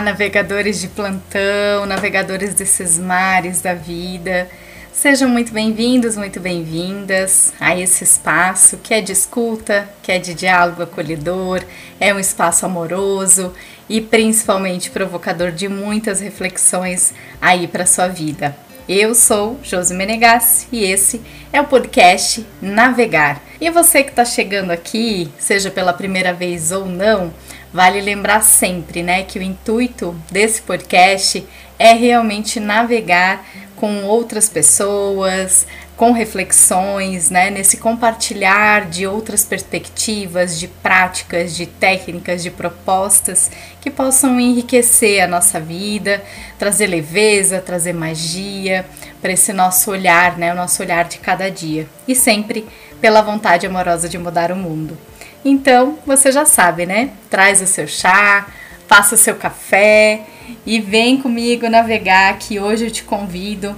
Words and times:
Navegadores 0.00 0.80
de 0.80 0.88
plantão, 0.88 1.84
navegadores 1.86 2.54
desses 2.54 2.98
mares 2.98 3.60
da 3.60 3.74
vida. 3.74 4.48
Sejam 4.92 5.28
muito 5.28 5.52
bem-vindos, 5.52 6.16
muito 6.16 6.40
bem-vindas 6.40 7.52
a 7.60 7.76
esse 7.78 8.02
espaço 8.04 8.78
que 8.78 8.94
é 8.94 9.00
de 9.00 9.12
escuta, 9.12 9.88
que 10.02 10.10
é 10.10 10.18
de 10.18 10.32
diálogo 10.32 10.82
acolhedor, 10.82 11.62
é 11.98 12.14
um 12.14 12.18
espaço 12.18 12.64
amoroso 12.64 13.52
e 13.88 14.00
principalmente 14.00 14.90
provocador 14.90 15.52
de 15.52 15.68
muitas 15.68 16.20
reflexões 16.20 17.12
aí 17.40 17.68
para 17.68 17.84
sua 17.84 18.08
vida. 18.08 18.56
Eu 18.88 19.14
sou 19.14 19.60
Josi 19.62 19.94
Menegassi 19.94 20.66
e 20.72 20.82
esse 20.82 21.20
é 21.52 21.60
o 21.60 21.66
podcast 21.66 22.44
Navegar. 22.60 23.40
E 23.60 23.70
você 23.70 24.02
que 24.02 24.10
está 24.10 24.24
chegando 24.24 24.70
aqui, 24.70 25.30
seja 25.38 25.70
pela 25.70 25.92
primeira 25.92 26.32
vez 26.32 26.72
ou 26.72 26.86
não, 26.86 27.32
vale 27.72 28.00
lembrar 28.00 28.42
sempre, 28.42 29.02
né, 29.02 29.22
que 29.22 29.38
o 29.38 29.42
intuito 29.42 30.14
desse 30.30 30.62
podcast 30.62 31.46
é 31.78 31.92
realmente 31.92 32.60
navegar 32.60 33.44
com 33.76 34.04
outras 34.04 34.48
pessoas, 34.48 35.66
com 35.96 36.12
reflexões, 36.12 37.30
né, 37.30 37.50
nesse 37.50 37.76
compartilhar 37.76 38.86
de 38.86 39.06
outras 39.06 39.44
perspectivas, 39.44 40.58
de 40.58 40.66
práticas, 40.66 41.54
de 41.54 41.66
técnicas, 41.66 42.42
de 42.42 42.50
propostas 42.50 43.50
que 43.80 43.90
possam 43.90 44.40
enriquecer 44.40 45.22
a 45.22 45.28
nossa 45.28 45.60
vida, 45.60 46.22
trazer 46.58 46.86
leveza, 46.86 47.60
trazer 47.60 47.92
magia 47.92 48.84
para 49.20 49.32
esse 49.32 49.52
nosso 49.52 49.90
olhar, 49.90 50.36
né, 50.38 50.52
o 50.52 50.56
nosso 50.56 50.82
olhar 50.82 51.04
de 51.04 51.18
cada 51.18 51.50
dia 51.50 51.86
e 52.08 52.14
sempre 52.14 52.66
pela 53.00 53.22
vontade 53.22 53.66
amorosa 53.66 54.08
de 54.08 54.18
mudar 54.18 54.52
o 54.52 54.56
mundo. 54.56 54.98
Então, 55.44 55.98
você 56.06 56.30
já 56.30 56.44
sabe, 56.44 56.84
né? 56.84 57.10
Traz 57.30 57.62
o 57.62 57.66
seu 57.66 57.86
chá, 57.86 58.46
faça 58.86 59.14
o 59.14 59.18
seu 59.18 59.34
café 59.34 60.22
e 60.66 60.80
vem 60.80 61.20
comigo 61.20 61.68
navegar 61.68 62.36
que 62.38 62.60
hoje 62.60 62.86
eu 62.86 62.90
te 62.90 63.02
convido 63.02 63.74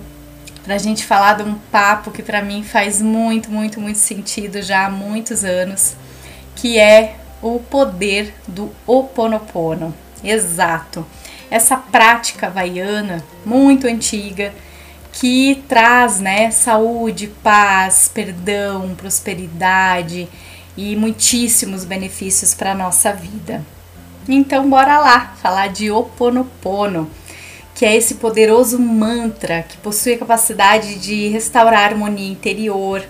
para 0.64 0.74
a 0.74 0.78
gente 0.78 1.04
falar 1.04 1.34
de 1.34 1.42
um 1.42 1.54
papo 1.54 2.10
que 2.10 2.22
para 2.22 2.42
mim 2.42 2.62
faz 2.64 3.00
muito, 3.00 3.50
muito, 3.50 3.80
muito 3.80 3.98
sentido 3.98 4.62
já 4.62 4.86
há 4.86 4.91
muitos 4.91 5.44
anos, 5.44 5.94
que 6.56 6.78
é 6.78 7.16
o 7.41 7.58
poder 7.58 8.34
do 8.47 8.70
Oponopono. 8.86 9.94
Exato. 10.22 11.04
Essa 11.50 11.76
prática 11.76 12.47
havaiana 12.47 13.22
muito 13.44 13.86
antiga 13.86 14.52
que 15.12 15.62
traz, 15.69 16.20
né, 16.20 16.50
saúde, 16.50 17.26
paz, 17.42 18.10
perdão, 18.12 18.94
prosperidade 18.97 20.28
e 20.77 20.97
muitíssimos 20.97 21.84
benefícios 21.84 22.55
para 22.55 22.73
a 22.73 22.75
nossa 22.75 23.12
vida. 23.12 23.65
Então, 24.28 24.69
bora 24.69 24.98
lá 24.98 25.34
falar 25.42 25.69
de 25.69 25.91
Oponopono, 25.91 27.11
que 27.75 27.84
é 27.84 27.97
esse 27.97 28.15
poderoso 28.15 28.78
mantra 28.78 29.62
que 29.62 29.77
possui 29.78 30.15
a 30.15 30.19
capacidade 30.19 30.95
de 30.97 31.28
restaurar 31.28 31.81
a 31.81 31.87
harmonia 31.87 32.31
interior, 32.31 33.05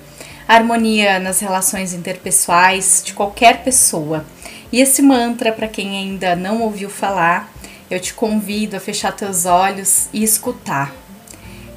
a 0.48 0.54
harmonia 0.54 1.18
nas 1.18 1.40
relações 1.40 1.92
interpessoais 1.92 3.02
de 3.04 3.12
qualquer 3.12 3.62
pessoa. 3.62 4.24
E 4.72 4.80
esse 4.80 5.02
mantra, 5.02 5.52
para 5.52 5.68
quem 5.68 5.98
ainda 5.98 6.34
não 6.34 6.62
ouviu 6.62 6.88
falar, 6.88 7.52
eu 7.90 8.00
te 8.00 8.14
convido 8.14 8.76
a 8.76 8.80
fechar 8.80 9.12
teus 9.12 9.44
olhos 9.44 10.08
e 10.12 10.24
escutar. 10.24 10.94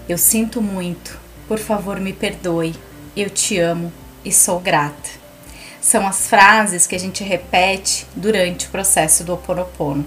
Eu 0.07 0.18
sinto 0.18 0.62
muito, 0.62 1.19
por 1.47 1.59
favor 1.59 2.00
me 2.00 2.13
perdoe, 2.13 2.74
eu 3.18 3.29
te 3.29 3.59
amo 3.59 3.91
e 4.24 4.31
sou 4.31 4.59
grata 4.59 5.25
são 5.85 6.07
as 6.07 6.28
frases 6.28 6.88
que 6.88 6.96
a 6.96 7.00
gente 7.00 7.23
repete 7.23 8.07
durante 8.16 8.66
o 8.66 8.69
processo 8.72 9.23
do 9.23 9.35
oponopono. 9.35 10.03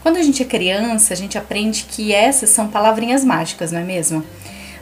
Quando 0.00 0.16
a 0.16 0.22
gente 0.22 0.44
é 0.44 0.46
criança, 0.46 1.12
a 1.12 1.16
gente 1.16 1.36
aprende 1.36 1.86
que 1.90 2.12
essas 2.12 2.50
são 2.50 2.68
palavrinhas 2.68 3.24
mágicas, 3.24 3.72
não 3.72 3.80
é 3.80 3.84
mesmo? 3.84 4.22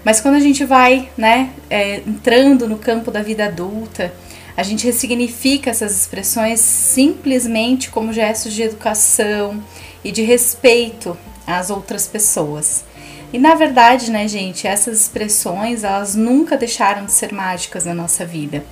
Mas 0.05 0.21
quando 0.21 0.35
a 0.35 0.41
gente 0.41 0.63
vai, 0.63 1.09
né, 1.17 1.49
é, 1.71 2.03
entrando 2.07 2.69
no 2.69 2.77
campo 2.77 3.11
da 3.11 3.23
vida 3.23 3.47
adulta, 3.47 4.13
a 4.55 4.63
gente 4.63 4.85
ressignifica 4.85 5.71
essas 5.71 5.97
expressões 5.97 6.61
simplesmente 6.61 7.89
como 7.89 8.13
gestos 8.13 8.53
de 8.53 8.63
educação 8.63 9.65
e 10.05 10.13
de 10.13 10.21
respeito 10.21 11.17
às 11.47 11.71
outras 11.71 12.07
pessoas. 12.07 12.85
E 13.33 13.39
na 13.39 13.55
verdade, 13.55 14.11
né, 14.11 14.29
gente, 14.29 14.67
essas 14.67 15.01
expressões, 15.01 15.83
elas 15.83 16.15
nunca 16.15 16.59
deixaram 16.59 17.07
de 17.07 17.13
ser 17.13 17.33
mágicas 17.33 17.87
na 17.87 17.95
nossa 17.95 18.27
vida. 18.27 18.63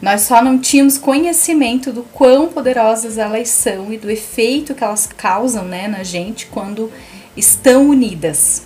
Nós 0.00 0.22
só 0.22 0.42
não 0.42 0.58
tínhamos 0.58 0.96
conhecimento 0.96 1.92
do 1.92 2.02
quão 2.02 2.48
poderosas 2.48 3.18
elas 3.18 3.48
são 3.48 3.92
e 3.92 3.98
do 3.98 4.10
efeito 4.10 4.74
que 4.74 4.84
elas 4.84 5.06
causam 5.06 5.64
né, 5.64 5.88
na 5.88 6.04
gente 6.04 6.46
quando 6.46 6.90
estão 7.36 7.88
unidas. 7.88 8.62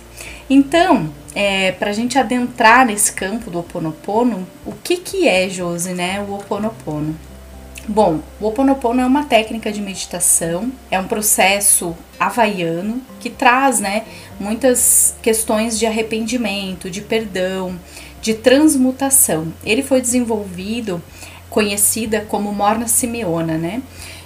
Então, 0.49 1.09
é, 1.33 1.71
para 1.71 1.89
a 1.89 1.93
gente 1.93 2.19
adentrar 2.19 2.85
nesse 2.85 3.11
campo 3.13 3.49
do 3.49 3.59
Oponopono, 3.59 4.47
o 4.65 4.73
que, 4.83 4.97
que 4.97 5.27
é, 5.27 5.49
Josi, 5.49 5.93
né, 5.93 6.21
o 6.21 6.35
Oponopono? 6.35 7.15
Bom, 7.85 8.21
o 8.39 8.47
Oponopono 8.47 9.01
é 9.01 9.05
uma 9.05 9.25
técnica 9.25 9.69
de 9.69 9.81
meditação, 9.81 10.71
é 10.89 10.97
um 10.97 11.05
processo 11.05 11.93
havaiano 12.17 13.01
que 13.19 13.29
traz 13.29 13.81
né, 13.81 14.05
muitas 14.39 15.15
questões 15.21 15.77
de 15.77 15.85
arrependimento, 15.85 16.89
de 16.89 17.01
perdão, 17.01 17.77
de 18.21 18.35
transmutação. 18.35 19.51
Ele 19.65 19.83
foi 19.83 19.99
desenvolvido, 19.99 21.03
conhecida 21.49 22.21
como 22.21 22.53
Morna 22.53 22.87
Simeona, 22.87 23.57
né? 23.57 23.83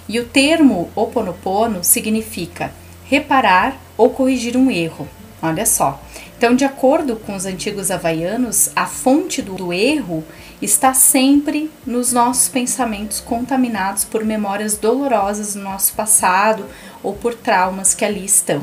E 0.08 0.20
o 0.20 0.24
termo 0.24 0.88
Oponopono 0.94 1.82
significa 1.82 2.72
reparar 3.06 3.76
ou 3.96 4.10
corrigir 4.10 4.56
um 4.56 4.70
erro. 4.70 5.08
Olha 5.42 5.66
só. 5.66 6.00
Então, 6.36 6.54
de 6.54 6.64
acordo 6.64 7.16
com 7.16 7.34
os 7.34 7.44
antigos 7.44 7.90
havaianos, 7.90 8.70
a 8.76 8.86
fonte 8.86 9.42
do 9.42 9.72
erro 9.72 10.22
está 10.60 10.92
sempre 10.92 11.70
nos 11.86 12.12
nossos 12.12 12.48
pensamentos 12.48 13.20
contaminados 13.20 14.04
por 14.04 14.24
memórias 14.24 14.76
dolorosas 14.76 15.54
do 15.54 15.60
nosso 15.60 15.92
passado 15.92 16.66
ou 17.02 17.14
por 17.14 17.34
traumas 17.34 17.94
que 17.94 18.04
ali 18.04 18.24
estão. 18.24 18.62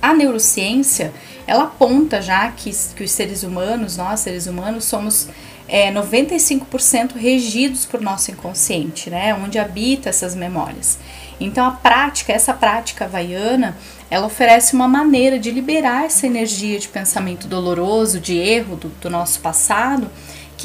A 0.00 0.14
neurociência 0.14 1.12
ela 1.46 1.64
aponta 1.64 2.22
já 2.22 2.50
que, 2.50 2.70
que 2.94 3.04
os 3.04 3.10
seres 3.10 3.42
humanos, 3.42 3.96
nós 3.96 4.20
seres 4.20 4.46
humanos, 4.46 4.84
somos 4.84 5.28
é, 5.68 5.92
95% 5.92 7.14
regidos 7.16 7.84
por 7.84 8.00
nosso 8.00 8.30
inconsciente, 8.30 9.10
né? 9.10 9.34
Onde 9.34 9.58
habita 9.58 10.08
essas 10.08 10.34
memórias. 10.34 10.98
Então 11.40 11.66
a 11.66 11.70
prática, 11.72 12.32
essa 12.32 12.52
prática 12.52 13.04
havaiana, 13.06 13.76
ela 14.10 14.26
oferece 14.26 14.74
uma 14.74 14.86
maneira 14.86 15.38
de 15.38 15.50
liberar 15.50 16.04
essa 16.04 16.26
energia 16.26 16.78
de 16.78 16.88
pensamento 16.88 17.48
doloroso, 17.48 18.20
de 18.20 18.36
erro 18.36 18.76
do, 18.76 18.88
do 18.88 19.10
nosso 19.10 19.40
passado, 19.40 20.10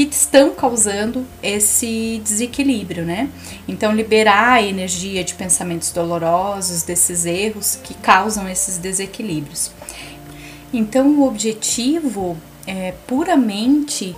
que 0.05 0.15
estão 0.15 0.55
causando 0.55 1.25
esse 1.43 2.21
desequilíbrio, 2.23 3.03
né? 3.03 3.29
Então, 3.67 3.91
liberar 3.91 4.53
a 4.53 4.61
energia 4.61 5.25
de 5.25 5.33
pensamentos 5.33 5.91
dolorosos, 5.91 6.83
desses 6.83 7.25
erros 7.25 7.77
que 7.83 7.93
causam 7.95 8.47
esses 8.47 8.77
desequilíbrios. 8.77 9.71
Então, 10.71 11.19
o 11.19 11.27
objetivo 11.27 12.37
é 12.65 12.93
puramente 13.07 14.15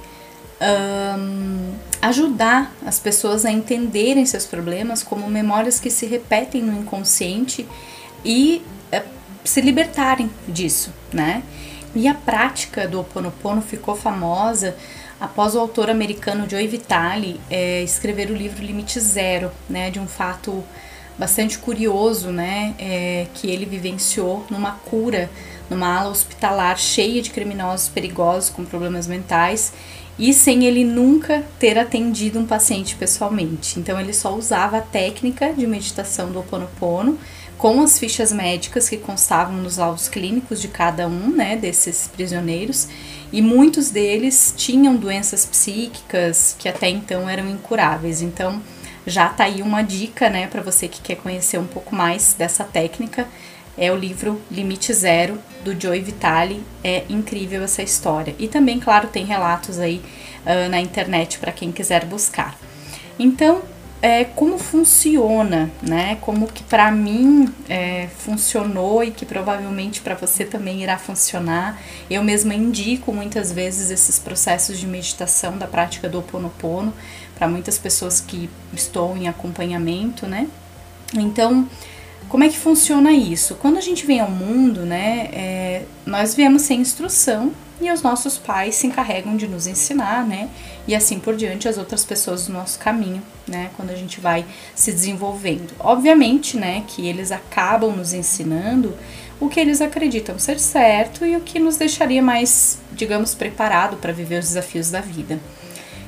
um, 1.17 1.73
ajudar 1.99 2.71
as 2.85 2.99
pessoas 2.99 3.43
a 3.43 3.51
entenderem 3.51 4.23
seus 4.27 4.45
problemas 4.45 5.01
como 5.01 5.27
memórias 5.27 5.79
que 5.79 5.89
se 5.89 6.05
repetem 6.05 6.61
no 6.61 6.79
inconsciente 6.79 7.67
e 8.23 8.61
é, 8.91 9.03
se 9.43 9.61
libertarem 9.61 10.29
disso, 10.47 10.93
né? 11.11 11.41
E 11.95 12.07
a 12.07 12.13
prática 12.13 12.87
do 12.87 12.99
Ho 12.99 13.01
Oponopono 13.01 13.63
ficou 13.63 13.95
famosa 13.95 14.75
após 15.21 15.53
o 15.53 15.59
autor 15.59 15.87
americano 15.87 16.49
Joe 16.49 16.67
Vitale 16.67 17.39
é, 17.47 17.83
escrever 17.83 18.31
o 18.31 18.35
livro 18.35 18.65
Limite 18.65 18.99
Zero, 18.99 19.51
né, 19.69 19.91
de 19.91 19.99
um 19.99 20.07
fato 20.07 20.63
bastante 21.15 21.59
curioso, 21.59 22.31
né, 22.31 22.73
é, 22.79 23.27
que 23.35 23.47
ele 23.47 23.65
vivenciou 23.67 24.43
numa 24.49 24.71
cura 24.71 25.29
numa 25.69 25.95
ala 25.95 26.09
hospitalar 26.09 26.77
cheia 26.77 27.21
de 27.21 27.29
criminosos 27.29 27.87
perigosos 27.87 28.49
com 28.49 28.65
problemas 28.65 29.07
mentais 29.07 29.71
e 30.19 30.33
sem 30.33 30.65
ele 30.65 30.83
nunca 30.83 31.45
ter 31.57 31.77
atendido 31.77 32.39
um 32.39 32.45
paciente 32.45 32.95
pessoalmente. 32.95 33.79
Então 33.79 33.99
ele 33.99 34.13
só 34.13 34.35
usava 34.35 34.79
a 34.79 34.81
técnica 34.81 35.53
de 35.53 35.65
meditação 35.65 36.29
do 36.31 36.39
Ho 36.39 36.41
Oponopono 36.41 37.17
com 37.57 37.79
as 37.79 37.99
fichas 37.99 38.31
médicas 38.31 38.89
que 38.89 38.97
constavam 38.97 39.55
nos 39.55 39.77
laudos 39.77 40.09
clínicos 40.09 40.59
de 40.59 40.67
cada 40.67 41.07
um, 41.07 41.29
né, 41.29 41.55
desses 41.55 42.07
prisioneiros, 42.07 42.87
e 43.31 43.41
muitos 43.41 43.89
deles 43.89 44.53
tinham 44.57 44.95
doenças 44.95 45.45
psíquicas 45.45 46.55
que 46.59 46.67
até 46.67 46.89
então 46.89 47.29
eram 47.29 47.49
incuráveis. 47.49 48.21
Então, 48.21 48.61
já 49.05 49.29
tá 49.29 49.45
aí 49.45 49.61
uma 49.61 49.81
dica, 49.81 50.29
né, 50.29 50.47
para 50.47 50.61
você 50.61 50.87
que 50.87 51.01
quer 51.01 51.15
conhecer 51.15 51.57
um 51.57 51.65
pouco 51.65 51.95
mais 51.95 52.35
dessa 52.37 52.63
técnica 52.63 53.27
é 53.77 53.91
o 53.91 53.95
livro 53.95 54.39
Limite 54.51 54.93
Zero 54.93 55.39
do 55.63 55.79
Joey 55.79 56.01
Vitale. 56.01 56.63
É 56.83 57.03
incrível 57.09 57.63
essa 57.63 57.81
história. 57.81 58.35
E 58.37 58.47
também, 58.47 58.79
claro, 58.79 59.07
tem 59.07 59.25
relatos 59.25 59.79
aí 59.79 60.01
uh, 60.45 60.69
na 60.69 60.79
internet 60.79 61.39
para 61.39 61.51
quem 61.51 61.71
quiser 61.71 62.05
buscar. 62.05 62.57
Então, 63.17 63.61
é, 64.01 64.25
como 64.25 64.57
funciona, 64.57 65.71
né? 65.81 66.17
Como 66.21 66.47
que 66.47 66.63
para 66.63 66.91
mim 66.91 67.53
é, 67.69 68.07
funcionou 68.17 69.03
e 69.03 69.11
que 69.11 69.25
provavelmente 69.25 70.01
para 70.01 70.15
você 70.15 70.43
também 70.43 70.81
irá 70.81 70.97
funcionar. 70.97 71.79
Eu 72.09 72.23
mesma 72.23 72.55
indico 72.55 73.13
muitas 73.13 73.51
vezes 73.51 73.91
esses 73.91 74.17
processos 74.17 74.79
de 74.79 74.87
meditação 74.87 75.57
da 75.57 75.67
prática 75.67 76.09
do 76.09 76.17
Ho 76.17 76.21
Oponopono 76.21 76.93
para 77.35 77.47
muitas 77.47 77.77
pessoas 77.77 78.19
que 78.19 78.49
estou 78.73 79.15
em 79.15 79.27
acompanhamento, 79.27 80.25
né? 80.25 80.47
Então, 81.13 81.67
como 82.27 82.43
é 82.43 82.49
que 82.49 82.57
funciona 82.57 83.11
isso? 83.11 83.55
Quando 83.55 83.77
a 83.77 83.81
gente 83.81 84.05
vem 84.05 84.19
ao 84.19 84.31
mundo, 84.31 84.81
né, 84.81 85.29
é, 85.33 85.83
nós 86.05 86.33
viemos 86.33 86.61
sem 86.63 86.79
instrução 86.79 87.51
e 87.81 87.91
os 87.91 88.01
nossos 88.01 88.37
pais 88.37 88.75
se 88.75 88.87
encarregam 88.87 89.35
de 89.35 89.47
nos 89.47 89.67
ensinar, 89.67 90.25
né? 90.25 90.49
E 90.87 90.95
assim 90.95 91.19
por 91.19 91.35
diante 91.35 91.67
as 91.67 91.77
outras 91.77 92.05
pessoas 92.05 92.47
do 92.47 92.53
nosso 92.53 92.79
caminho, 92.79 93.21
né? 93.47 93.71
Quando 93.75 93.89
a 93.89 93.95
gente 93.95 94.19
vai 94.19 94.45
se 94.75 94.91
desenvolvendo. 94.91 95.73
Obviamente, 95.79 96.57
né, 96.57 96.83
que 96.87 97.07
eles 97.07 97.31
acabam 97.31 97.95
nos 97.95 98.13
ensinando 98.13 98.95
o 99.39 99.49
que 99.49 99.59
eles 99.59 99.81
acreditam 99.81 100.37
ser 100.37 100.59
certo 100.59 101.25
e 101.25 101.35
o 101.35 101.41
que 101.41 101.57
nos 101.59 101.75
deixaria 101.75 102.21
mais, 102.21 102.77
digamos, 102.93 103.33
preparado 103.33 103.97
para 103.97 104.13
viver 104.13 104.39
os 104.39 104.49
desafios 104.49 104.91
da 104.91 105.01
vida. 105.01 105.39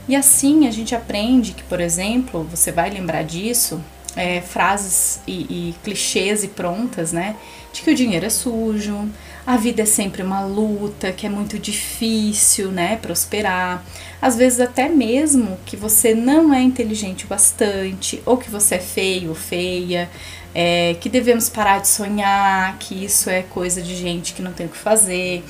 E 0.07 0.15
assim 0.15 0.67
a 0.67 0.71
gente 0.71 0.93
aprende 0.93 1.53
que, 1.53 1.63
por 1.63 1.81
exemplo, 1.81 2.43
você 2.43 2.71
vai 2.71 2.91
lembrar 2.91 3.23
disso, 3.23 3.81
é, 4.15 4.41
frases 4.41 5.19
e, 5.25 5.69
e 5.69 5.75
clichês 5.83 6.43
e 6.43 6.47
prontas, 6.47 7.11
né? 7.11 7.35
De 7.71 7.81
que 7.81 7.89
o 7.89 7.95
dinheiro 7.95 8.25
é 8.25 8.29
sujo, 8.29 9.09
a 9.45 9.57
vida 9.57 9.81
é 9.81 9.85
sempre 9.85 10.23
uma 10.23 10.45
luta, 10.45 11.11
que 11.11 11.25
é 11.27 11.29
muito 11.29 11.59
difícil, 11.59 12.71
né, 12.71 12.95
prosperar. 12.95 13.83
Às 14.21 14.37
vezes 14.37 14.61
até 14.61 14.87
mesmo 14.87 15.57
que 15.65 15.75
você 15.75 16.15
não 16.15 16.53
é 16.53 16.61
inteligente 16.61 17.25
o 17.25 17.27
bastante, 17.27 18.23
ou 18.25 18.37
que 18.37 18.49
você 18.49 18.75
é 18.75 18.79
feio 18.79 19.29
ou 19.29 19.35
feia, 19.35 20.09
é, 20.55 20.95
que 21.01 21.09
devemos 21.09 21.49
parar 21.49 21.79
de 21.79 21.89
sonhar, 21.89 22.77
que 22.79 23.03
isso 23.03 23.29
é 23.29 23.41
coisa 23.43 23.81
de 23.81 23.95
gente 23.95 24.33
que 24.33 24.41
não 24.41 24.53
tem 24.53 24.65
o 24.65 24.69
que 24.69 24.77
fazer. 24.77 25.43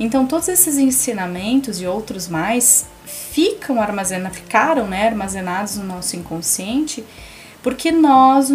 Então 0.00 0.26
todos 0.26 0.48
esses 0.48 0.76
ensinamentos 0.76 1.80
e 1.80 1.86
outros 1.86 2.26
mais 2.26 2.86
ficam 3.06 3.80
armazenados, 3.80 4.38
ficaram 4.38 4.88
né, 4.88 5.06
armazenados 5.06 5.76
no 5.76 5.84
nosso 5.84 6.16
inconsciente, 6.16 7.04
porque 7.62 7.92
nós 7.92 8.50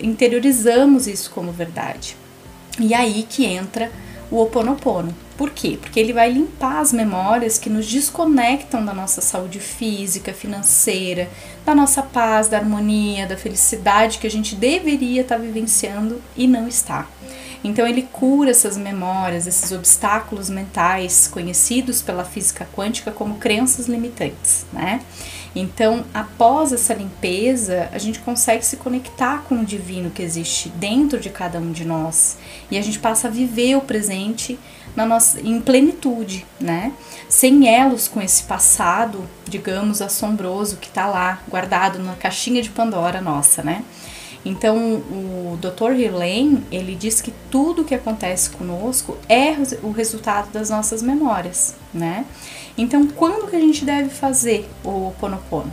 interiorizamos 0.00 1.08
isso 1.08 1.32
como 1.32 1.50
verdade. 1.50 2.16
E 2.78 2.94
aí 2.94 3.26
que 3.28 3.44
entra 3.44 3.90
o 4.30 4.40
Oponopono. 4.40 5.14
Por 5.36 5.50
quê? 5.50 5.78
Porque 5.80 5.98
ele 5.98 6.12
vai 6.12 6.30
limpar 6.30 6.80
as 6.80 6.92
memórias 6.92 7.58
que 7.58 7.70
nos 7.70 7.86
desconectam 7.86 8.84
da 8.84 8.92
nossa 8.92 9.20
saúde 9.20 9.58
física, 9.58 10.34
financeira, 10.34 11.30
da 11.64 11.74
nossa 11.74 12.02
paz, 12.02 12.46
da 12.46 12.58
harmonia, 12.58 13.26
da 13.26 13.36
felicidade 13.36 14.18
que 14.18 14.26
a 14.26 14.30
gente 14.30 14.54
deveria 14.54 15.22
estar 15.22 15.38
vivenciando 15.38 16.20
e 16.36 16.46
não 16.46 16.68
está. 16.68 17.06
Então 17.62 17.86
ele 17.86 18.02
cura 18.02 18.50
essas 18.50 18.76
memórias, 18.76 19.46
esses 19.46 19.72
obstáculos 19.72 20.48
mentais 20.48 21.28
conhecidos 21.28 22.00
pela 22.00 22.24
física 22.24 22.66
quântica 22.74 23.10
como 23.10 23.36
crenças 23.36 23.86
limitantes, 23.86 24.64
né? 24.72 25.00
Então, 25.54 26.04
após 26.14 26.72
essa 26.72 26.94
limpeza, 26.94 27.88
a 27.92 27.98
gente 27.98 28.20
consegue 28.20 28.64
se 28.64 28.76
conectar 28.76 29.42
com 29.48 29.56
o 29.56 29.64
divino 29.64 30.10
que 30.10 30.22
existe 30.22 30.68
dentro 30.68 31.18
de 31.18 31.28
cada 31.28 31.58
um 31.58 31.72
de 31.72 31.84
nós 31.84 32.38
e 32.70 32.78
a 32.78 32.82
gente 32.82 32.98
passa 32.98 33.26
a 33.26 33.30
viver 33.30 33.76
o 33.76 33.80
presente 33.80 34.58
na 34.94 35.04
nossa, 35.04 35.40
em 35.40 35.60
plenitude, 35.60 36.46
né? 36.60 36.92
Sem 37.28 37.68
elos 37.68 38.06
com 38.08 38.20
esse 38.20 38.44
passado, 38.44 39.24
digamos, 39.46 40.00
assombroso 40.00 40.76
que 40.76 40.88
está 40.88 41.06
lá 41.06 41.40
guardado 41.48 41.98
na 41.98 42.14
caixinha 42.14 42.62
de 42.62 42.70
Pandora 42.70 43.20
nossa, 43.20 43.62
né? 43.62 43.84
Então, 44.44 44.76
o 44.76 45.58
Dr. 45.60 45.92
Hirlane, 45.92 46.64
ele 46.72 46.94
diz 46.94 47.20
que 47.20 47.32
tudo 47.50 47.84
que 47.84 47.94
acontece 47.94 48.50
conosco 48.50 49.18
é 49.28 49.54
o 49.82 49.90
resultado 49.90 50.50
das 50.50 50.70
nossas 50.70 51.02
memórias, 51.02 51.74
né? 51.92 52.24
Então, 52.80 53.06
quando 53.08 53.46
que 53.46 53.56
a 53.56 53.60
gente 53.60 53.84
deve 53.84 54.08
fazer 54.08 54.66
o 54.82 55.12
Ponopono? 55.20 55.70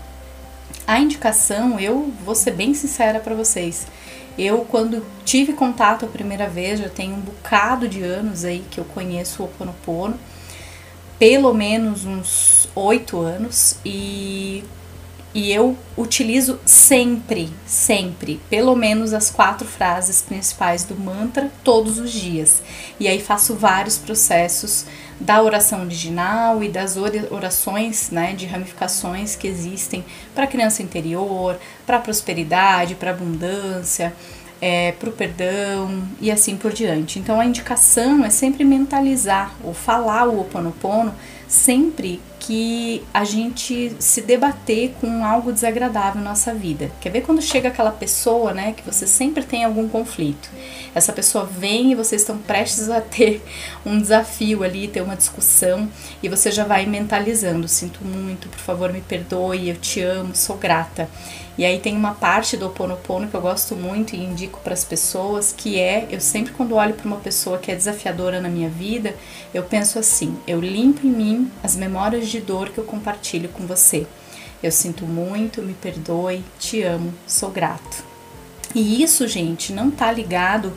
A 0.85 0.99
indicação, 0.99 1.79
eu 1.79 2.11
vou 2.25 2.35
ser 2.35 2.51
bem 2.51 2.73
sincera 2.73 3.21
para 3.21 3.33
vocês. 3.33 3.87
Eu, 4.37 4.65
quando 4.65 5.01
tive 5.23 5.53
contato 5.53 6.03
a 6.03 6.09
primeira 6.09 6.49
vez, 6.49 6.81
já 6.81 6.89
tem 6.89 7.13
um 7.13 7.21
bocado 7.21 7.87
de 7.87 8.03
anos 8.03 8.43
aí 8.43 8.61
que 8.69 8.77
eu 8.77 8.83
conheço 8.83 9.41
o 9.41 9.45
Ho 9.45 9.49
Oponopono, 9.49 10.19
pelo 11.17 11.53
menos 11.53 12.03
uns 12.03 12.67
oito 12.75 13.21
anos, 13.21 13.77
e 13.85 14.65
e 15.37 15.53
eu 15.53 15.77
utilizo 15.95 16.59
sempre, 16.65 17.53
sempre, 17.63 18.41
pelo 18.49 18.75
menos 18.75 19.13
as 19.13 19.29
quatro 19.29 19.67
frases 19.67 20.19
principais 20.19 20.83
do 20.83 20.95
mantra 20.95 21.51
todos 21.63 21.99
os 21.99 22.11
dias. 22.11 22.63
E 22.99 23.07
aí 23.07 23.21
faço 23.21 23.53
vários 23.53 23.99
processos 23.99 24.87
da 25.19 25.39
oração 25.43 25.83
original 25.83 26.63
e 26.63 26.69
das 26.69 26.97
orações, 26.97 28.09
né, 28.09 28.33
de 28.33 28.47
ramificações 28.47 29.35
que 29.35 29.47
existem 29.47 30.03
para 30.33 30.47
criança 30.47 30.81
interior, 30.81 31.59
para 31.85 31.99
prosperidade, 31.99 32.95
para 32.95 33.11
abundância, 33.11 34.15
é, 34.61 34.91
para 34.93 35.09
o 35.09 35.11
perdão 35.11 36.03
e 36.19 36.31
assim 36.31 36.57
por 36.57 36.71
diante. 36.71 37.19
Então 37.19 37.39
a 37.39 37.45
indicação 37.45 38.23
é 38.25 38.29
sempre 38.29 38.63
mentalizar 38.63 39.55
ou 39.63 39.73
falar 39.73 40.27
o 40.27 40.41
Oponopono 40.41 41.13
sempre 41.47 42.19
que 42.39 43.03
a 43.13 43.23
gente 43.23 43.93
se 43.99 44.21
debater 44.21 44.93
com 45.01 45.25
algo 45.25 45.51
desagradável 45.51 46.21
na 46.21 46.29
nossa 46.29 46.53
vida. 46.53 46.91
Quer 47.01 47.09
ver 47.09 47.21
quando 47.21 47.41
chega 47.41 47.67
aquela 47.67 47.91
pessoa, 47.91 48.53
né, 48.53 48.73
que 48.73 48.83
você 48.83 49.05
sempre 49.05 49.43
tem 49.43 49.63
algum 49.65 49.87
conflito. 49.87 50.49
Essa 50.93 51.11
pessoa 51.11 51.45
vem 51.45 51.91
e 51.91 51.95
vocês 51.95 52.21
estão 52.21 52.37
prestes 52.37 52.89
a 52.89 53.01
ter 53.01 53.41
um 53.85 53.99
desafio 53.99 54.63
ali, 54.63 54.87
ter 54.87 55.01
uma 55.01 55.15
discussão 55.15 55.89
e 56.23 56.29
você 56.29 56.51
já 56.51 56.63
vai 56.63 56.85
mentalizando, 56.85 57.67
sinto 57.67 58.03
muito, 58.05 58.47
por 58.49 58.59
favor, 58.59 58.93
me 58.93 59.01
perdoe, 59.01 59.69
eu 59.69 59.75
te 59.75 60.01
amo, 60.01 60.35
sou 60.35 60.57
grata. 60.57 61.09
E 61.57 61.65
aí 61.65 61.79
tem 61.79 61.97
uma 61.97 62.13
parte 62.13 62.55
do 62.55 62.67
Oponopono 62.67 63.27
que 63.27 63.33
eu 63.33 63.41
gosto 63.41 63.75
muito 63.75 64.15
e 64.15 64.23
indico 64.23 64.59
para 64.63 64.73
as 64.73 64.83
pessoas, 64.83 65.51
que 65.55 65.79
é, 65.79 66.07
eu 66.11 66.21
sempre 66.21 66.53
quando 66.53 66.75
olho 66.75 66.93
para 66.93 67.07
uma 67.07 67.17
pessoa 67.17 67.57
que 67.57 67.71
é 67.71 67.75
desafiadora 67.75 68.39
na 68.39 68.47
minha 68.47 68.69
vida, 68.69 69.15
eu 69.53 69.63
penso 69.63 69.97
assim, 69.97 70.37
eu 70.47 70.61
limpo 70.61 71.07
em 71.07 71.09
mim 71.09 71.51
as 71.63 71.75
memórias 71.75 72.27
de 72.27 72.39
dor 72.39 72.69
que 72.69 72.77
eu 72.77 72.83
compartilho 72.83 73.49
com 73.49 73.65
você. 73.65 74.05
Eu 74.61 74.71
sinto 74.71 75.05
muito, 75.05 75.61
me 75.63 75.73
perdoe, 75.73 76.43
te 76.59 76.83
amo, 76.83 77.11
sou 77.25 77.49
grato. 77.49 78.03
E 78.75 79.01
isso, 79.01 79.27
gente, 79.27 79.73
não 79.73 79.89
tá 79.89 80.11
ligado 80.11 80.73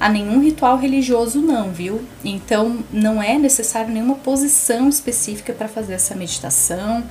a 0.00 0.08
nenhum 0.08 0.40
ritual 0.40 0.76
religioso 0.78 1.40
não, 1.40 1.70
viu? 1.70 2.04
Então 2.24 2.82
não 2.90 3.22
é 3.22 3.38
necessário 3.38 3.92
nenhuma 3.92 4.16
posição 4.16 4.88
específica 4.88 5.52
para 5.52 5.68
fazer 5.68 5.92
essa 5.92 6.14
meditação 6.14 7.04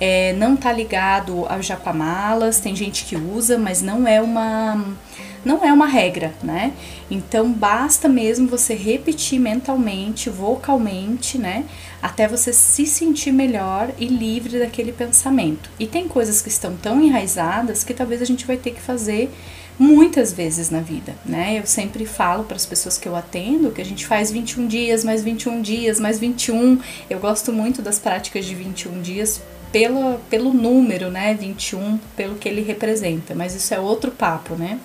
é, 0.00 0.32
não 0.32 0.56
tá 0.56 0.72
ligado 0.72 1.44
ao 1.46 1.60
japamalas, 1.60 2.58
tem 2.58 2.74
gente 2.74 3.04
que 3.04 3.16
usa, 3.16 3.58
mas 3.58 3.82
não 3.82 4.08
é 4.08 4.20
uma 4.20 4.96
não 5.44 5.64
é 5.64 5.72
uma 5.72 5.86
regra, 5.86 6.34
né? 6.42 6.72
Então 7.10 7.50
basta 7.50 8.08
mesmo 8.08 8.46
você 8.46 8.74
repetir 8.74 9.40
mentalmente, 9.40 10.28
vocalmente, 10.28 11.38
né? 11.38 11.64
Até 12.02 12.28
você 12.28 12.52
se 12.52 12.86
sentir 12.86 13.32
melhor 13.32 13.90
e 13.98 14.06
livre 14.06 14.58
daquele 14.58 14.92
pensamento. 14.92 15.70
E 15.78 15.86
tem 15.86 16.06
coisas 16.06 16.42
que 16.42 16.48
estão 16.48 16.76
tão 16.76 17.00
enraizadas 17.00 17.82
que 17.82 17.94
talvez 17.94 18.20
a 18.20 18.26
gente 18.26 18.46
vai 18.46 18.56
ter 18.56 18.72
que 18.72 18.80
fazer 18.80 19.30
muitas 19.78 20.30
vezes 20.30 20.68
na 20.68 20.80
vida, 20.80 21.14
né? 21.24 21.58
Eu 21.58 21.66
sempre 21.66 22.04
falo 22.04 22.44
para 22.44 22.56
as 22.56 22.66
pessoas 22.66 22.98
que 22.98 23.08
eu 23.08 23.16
atendo 23.16 23.70
que 23.70 23.80
a 23.80 23.84
gente 23.84 24.06
faz 24.06 24.30
21 24.30 24.66
dias, 24.66 25.04
mais 25.04 25.22
21 25.22 25.62
dias, 25.62 25.98
mais 25.98 26.18
21. 26.18 26.78
Eu 27.08 27.18
gosto 27.18 27.50
muito 27.50 27.80
das 27.80 27.98
práticas 27.98 28.44
de 28.44 28.54
21 28.54 29.00
dias 29.00 29.40
pelo, 29.72 30.18
pelo 30.30 30.52
número, 30.52 31.10
né, 31.10 31.34
21, 31.34 31.98
pelo 32.16 32.36
que 32.36 32.48
ele 32.48 32.62
representa, 32.62 33.34
mas 33.34 33.54
isso 33.54 33.72
é 33.72 33.78
outro 33.78 34.10
papo, 34.10 34.54
né? 34.54 34.78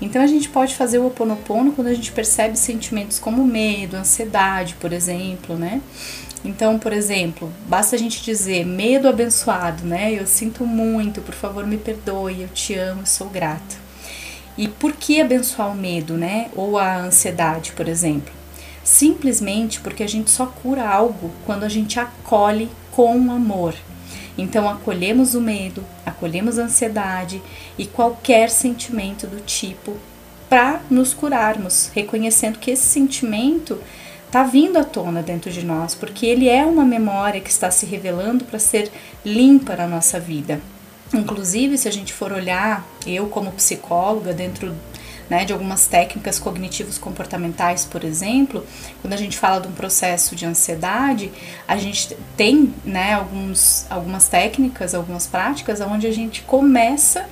Então 0.00 0.22
a 0.22 0.26
gente 0.26 0.48
pode 0.48 0.74
fazer 0.74 0.98
o 0.98 1.06
oponopono 1.06 1.72
quando 1.72 1.88
a 1.88 1.94
gente 1.94 2.10
percebe 2.12 2.58
sentimentos 2.58 3.18
como 3.18 3.44
medo, 3.44 3.96
ansiedade, 3.96 4.74
por 4.80 4.92
exemplo, 4.92 5.56
né? 5.56 5.82
Então, 6.42 6.78
por 6.78 6.92
exemplo, 6.92 7.52
basta 7.66 7.96
a 7.96 7.98
gente 7.98 8.22
dizer 8.22 8.64
medo 8.64 9.08
abençoado, 9.08 9.84
né? 9.84 10.12
Eu 10.12 10.26
sinto 10.26 10.64
muito, 10.64 11.20
por 11.20 11.34
favor, 11.34 11.66
me 11.66 11.76
perdoe, 11.76 12.42
eu 12.42 12.48
te 12.48 12.74
amo, 12.74 13.06
sou 13.06 13.28
grata. 13.28 13.76
E 14.56 14.66
por 14.66 14.92
que 14.92 15.20
abençoar 15.20 15.70
o 15.70 15.74
medo, 15.74 16.16
né? 16.16 16.48
Ou 16.56 16.78
a 16.78 16.96
ansiedade, 16.96 17.72
por 17.72 17.86
exemplo? 17.86 18.32
Simplesmente 18.82 19.80
porque 19.80 20.02
a 20.02 20.08
gente 20.08 20.30
só 20.30 20.46
cura 20.46 20.88
algo 20.88 21.30
quando 21.44 21.64
a 21.64 21.68
gente 21.68 22.00
acolhe 22.00 22.70
com 22.90 23.30
amor. 23.30 23.74
Então 24.40 24.68
acolhemos 24.68 25.34
o 25.34 25.40
medo, 25.40 25.84
acolhemos 26.04 26.58
a 26.58 26.64
ansiedade 26.64 27.42
e 27.76 27.86
qualquer 27.86 28.48
sentimento 28.48 29.26
do 29.26 29.40
tipo 29.40 29.96
para 30.48 30.80
nos 30.90 31.12
curarmos, 31.12 31.90
reconhecendo 31.94 32.58
que 32.58 32.70
esse 32.70 32.86
sentimento 32.86 33.78
está 34.26 34.42
vindo 34.42 34.78
à 34.78 34.84
tona 34.84 35.22
dentro 35.22 35.50
de 35.50 35.64
nós, 35.64 35.94
porque 35.94 36.24
ele 36.24 36.48
é 36.48 36.64
uma 36.64 36.84
memória 36.84 37.40
que 37.40 37.50
está 37.50 37.70
se 37.70 37.84
revelando 37.84 38.44
para 38.44 38.58
ser 38.58 38.90
limpa 39.24 39.76
na 39.76 39.86
nossa 39.86 40.18
vida. 40.18 40.60
Inclusive, 41.12 41.76
se 41.76 41.88
a 41.88 41.92
gente 41.92 42.12
for 42.12 42.32
olhar, 42.32 42.86
eu 43.06 43.26
como 43.26 43.52
psicóloga, 43.52 44.32
dentro 44.32 44.74
né, 45.30 45.44
de 45.44 45.52
algumas 45.52 45.86
técnicas 45.86 46.40
cognitivos 46.40 46.98
comportamentais, 46.98 47.84
por 47.84 48.02
exemplo, 48.02 48.66
quando 49.00 49.14
a 49.14 49.16
gente 49.16 49.38
fala 49.38 49.60
de 49.60 49.68
um 49.68 49.72
processo 49.72 50.34
de 50.34 50.44
ansiedade, 50.44 51.30
a 51.68 51.76
gente 51.76 52.16
tem 52.36 52.74
né, 52.84 53.14
alguns, 53.14 53.86
algumas 53.88 54.26
técnicas, 54.26 54.92
algumas 54.92 55.28
práticas 55.28 55.80
onde 55.80 56.08
a 56.08 56.12
gente 56.12 56.42
começa. 56.42 57.28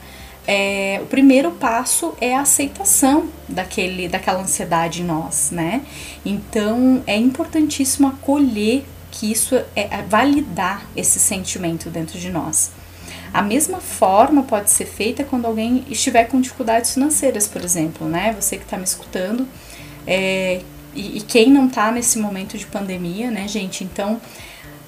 É, 0.46 1.00
o 1.02 1.06
primeiro 1.06 1.50
passo 1.50 2.14
é 2.20 2.34
a 2.34 2.40
aceitação 2.40 3.28
daquele, 3.48 4.08
daquela 4.08 4.40
ansiedade 4.40 5.02
em 5.02 5.04
nós, 5.04 5.50
né? 5.50 5.82
Então 6.24 7.02
é 7.06 7.16
importantíssimo 7.16 8.08
acolher 8.08 8.86
que 9.10 9.30
isso 9.30 9.56
é, 9.56 9.66
é 9.76 10.02
validar 10.08 10.86
esse 10.96 11.18
sentimento 11.18 11.90
dentro 11.90 12.18
de 12.18 12.30
nós. 12.30 12.70
A 13.32 13.42
mesma 13.42 13.78
forma 13.78 14.42
pode 14.42 14.70
ser 14.70 14.86
feita 14.86 15.24
quando 15.24 15.46
alguém 15.46 15.84
estiver 15.88 16.24
com 16.24 16.40
dificuldades 16.40 16.94
financeiras, 16.94 17.46
por 17.46 17.62
exemplo, 17.62 18.08
né? 18.08 18.34
Você 18.38 18.56
que 18.56 18.64
está 18.64 18.76
me 18.76 18.84
escutando, 18.84 19.46
é, 20.06 20.62
e, 20.94 21.18
e, 21.18 21.20
quem 21.20 21.50
não 21.50 21.66
está 21.66 21.92
nesse 21.92 22.18
momento 22.18 22.56
de 22.56 22.66
pandemia, 22.66 23.30
né, 23.30 23.46
gente? 23.46 23.84
Então, 23.84 24.20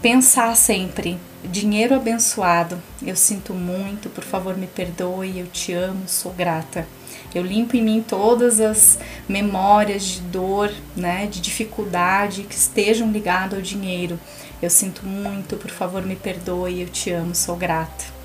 pensar 0.00 0.56
sempre: 0.56 1.18
dinheiro 1.44 1.94
abençoado, 1.94 2.80
eu 3.02 3.14
sinto 3.14 3.52
muito, 3.52 4.09
por 4.09 4.25
favor 4.25 4.56
me 4.56 4.66
perdoe, 4.66 5.38
eu 5.38 5.47
te 5.47 5.73
amo, 5.73 6.02
sou 6.06 6.32
grata. 6.32 6.87
Eu 7.35 7.44
limpo 7.44 7.76
em 7.76 7.82
mim 7.82 8.04
todas 8.06 8.59
as 8.61 8.99
memórias 9.28 10.02
de 10.02 10.20
dor, 10.23 10.73
né, 10.97 11.26
de 11.26 11.40
dificuldade 11.40 12.42
que 12.42 12.54
estejam 12.54 13.12
ligadas 13.12 13.59
ao 13.59 13.62
dinheiro. 13.62 14.18
Eu 14.61 14.68
sinto 14.68 15.06
muito, 15.06 15.56
por 15.56 15.70
favor 15.70 16.04
me 16.04 16.16
perdoe, 16.16 16.80
eu 16.80 16.88
te 16.88 17.11
amo, 17.11 17.35
sou 17.35 17.56
grata. 17.56 18.19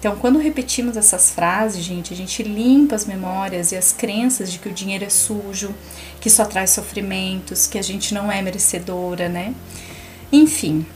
Então, 0.00 0.16
quando 0.16 0.38
repetimos 0.38 0.96
essas 0.96 1.30
frases, 1.30 1.84
gente, 1.84 2.14
a 2.14 2.16
gente 2.16 2.42
limpa 2.42 2.94
as 2.94 3.04
memórias 3.04 3.70
e 3.70 3.76
as 3.76 3.92
crenças 3.92 4.50
de 4.50 4.58
que 4.58 4.70
o 4.70 4.72
dinheiro 4.72 5.04
é 5.04 5.10
sujo, 5.10 5.74
que 6.18 6.30
só 6.30 6.46
traz 6.46 6.70
sofrimentos, 6.70 7.66
que 7.66 7.78
a 7.78 7.82
gente 7.82 8.14
não 8.14 8.32
é 8.32 8.40
merecedora, 8.40 9.28
né? 9.28 9.54
Enfim. 10.32 10.86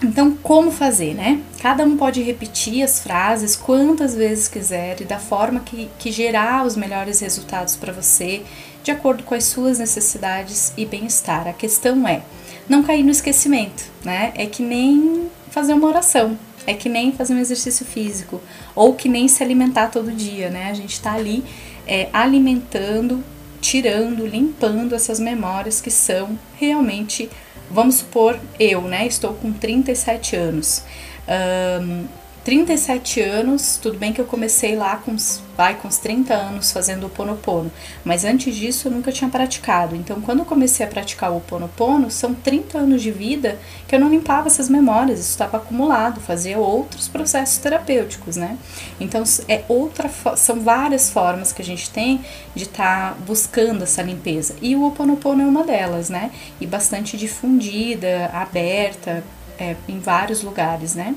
Então, 0.00 0.36
como 0.40 0.70
fazer, 0.70 1.14
né? 1.14 1.40
Cada 1.60 1.82
um 1.82 1.96
pode 1.96 2.22
repetir 2.22 2.84
as 2.84 3.00
frases 3.00 3.56
quantas 3.56 4.14
vezes 4.14 4.46
quiser 4.46 5.00
e 5.00 5.04
da 5.04 5.18
forma 5.18 5.58
que, 5.58 5.90
que 5.98 6.12
gerar 6.12 6.64
os 6.64 6.76
melhores 6.76 7.18
resultados 7.18 7.74
para 7.74 7.92
você, 7.92 8.44
de 8.84 8.92
acordo 8.92 9.24
com 9.24 9.34
as 9.34 9.44
suas 9.44 9.80
necessidades 9.80 10.72
e 10.76 10.86
bem-estar. 10.86 11.48
A 11.48 11.52
questão 11.52 12.06
é 12.06 12.22
não 12.68 12.84
cair 12.84 13.02
no 13.02 13.10
esquecimento, 13.10 13.82
né? 14.04 14.32
É 14.36 14.46
que 14.46 14.62
nem 14.62 15.28
fazer 15.50 15.72
uma 15.72 15.88
oração. 15.88 16.38
É 16.66 16.74
que 16.74 16.88
nem 16.88 17.12
fazer 17.12 17.34
um 17.34 17.38
exercício 17.38 17.84
físico, 17.84 18.40
ou 18.74 18.94
que 18.94 19.08
nem 19.08 19.28
se 19.28 19.42
alimentar 19.42 19.88
todo 19.88 20.10
dia, 20.10 20.48
né? 20.50 20.70
A 20.70 20.74
gente 20.74 20.92
está 20.92 21.12
ali 21.12 21.44
é, 21.86 22.08
alimentando, 22.12 23.22
tirando, 23.60 24.26
limpando 24.26 24.94
essas 24.94 25.20
memórias 25.20 25.80
que 25.80 25.90
são 25.90 26.38
realmente, 26.56 27.30
vamos 27.70 27.96
supor, 27.96 28.38
eu, 28.58 28.82
né? 28.82 29.06
Estou 29.06 29.34
com 29.34 29.52
37 29.52 30.36
anos. 30.36 30.82
Um, 31.82 32.06
37 32.44 33.22
anos, 33.22 33.78
tudo 33.82 33.96
bem 33.96 34.12
que 34.12 34.20
eu 34.20 34.26
comecei 34.26 34.76
lá 34.76 34.96
com 34.96 35.12
uns, 35.12 35.42
vai, 35.56 35.76
com 35.76 35.88
uns 35.88 35.96
30 35.96 36.34
anos 36.34 36.70
fazendo 36.72 37.06
o 37.06 37.08
Ponopono, 37.08 37.72
mas 38.04 38.22
antes 38.22 38.54
disso 38.54 38.88
eu 38.88 38.92
nunca 38.92 39.10
tinha 39.10 39.30
praticado. 39.30 39.96
Então, 39.96 40.20
quando 40.20 40.40
eu 40.40 40.44
comecei 40.44 40.84
a 40.84 40.88
praticar 40.88 41.34
o 41.34 41.40
Ponopono, 41.40 42.10
são 42.10 42.34
30 42.34 42.76
anos 42.76 43.00
de 43.00 43.10
vida 43.10 43.58
que 43.88 43.94
eu 43.94 43.98
não 43.98 44.10
limpava 44.10 44.46
essas 44.46 44.68
memórias, 44.68 45.20
isso 45.20 45.30
estava 45.30 45.56
acumulado, 45.56 46.20
fazia 46.20 46.58
outros 46.58 47.08
processos 47.08 47.56
terapêuticos, 47.56 48.36
né? 48.36 48.58
Então, 49.00 49.24
é 49.48 49.64
outra, 49.66 50.10
são 50.36 50.60
várias 50.60 51.08
formas 51.08 51.50
que 51.50 51.62
a 51.62 51.64
gente 51.64 51.88
tem 51.88 52.20
de 52.54 52.64
estar 52.64 53.14
tá 53.14 53.16
buscando 53.26 53.84
essa 53.84 54.02
limpeza. 54.02 54.54
E 54.60 54.76
o 54.76 54.90
Ponopono 54.90 55.40
é 55.40 55.46
uma 55.46 55.64
delas, 55.64 56.10
né? 56.10 56.30
E 56.60 56.66
bastante 56.66 57.16
difundida, 57.16 58.30
aberta, 58.34 59.24
é, 59.58 59.76
em 59.88 59.98
vários 59.98 60.42
lugares, 60.42 60.94
né? 60.94 61.14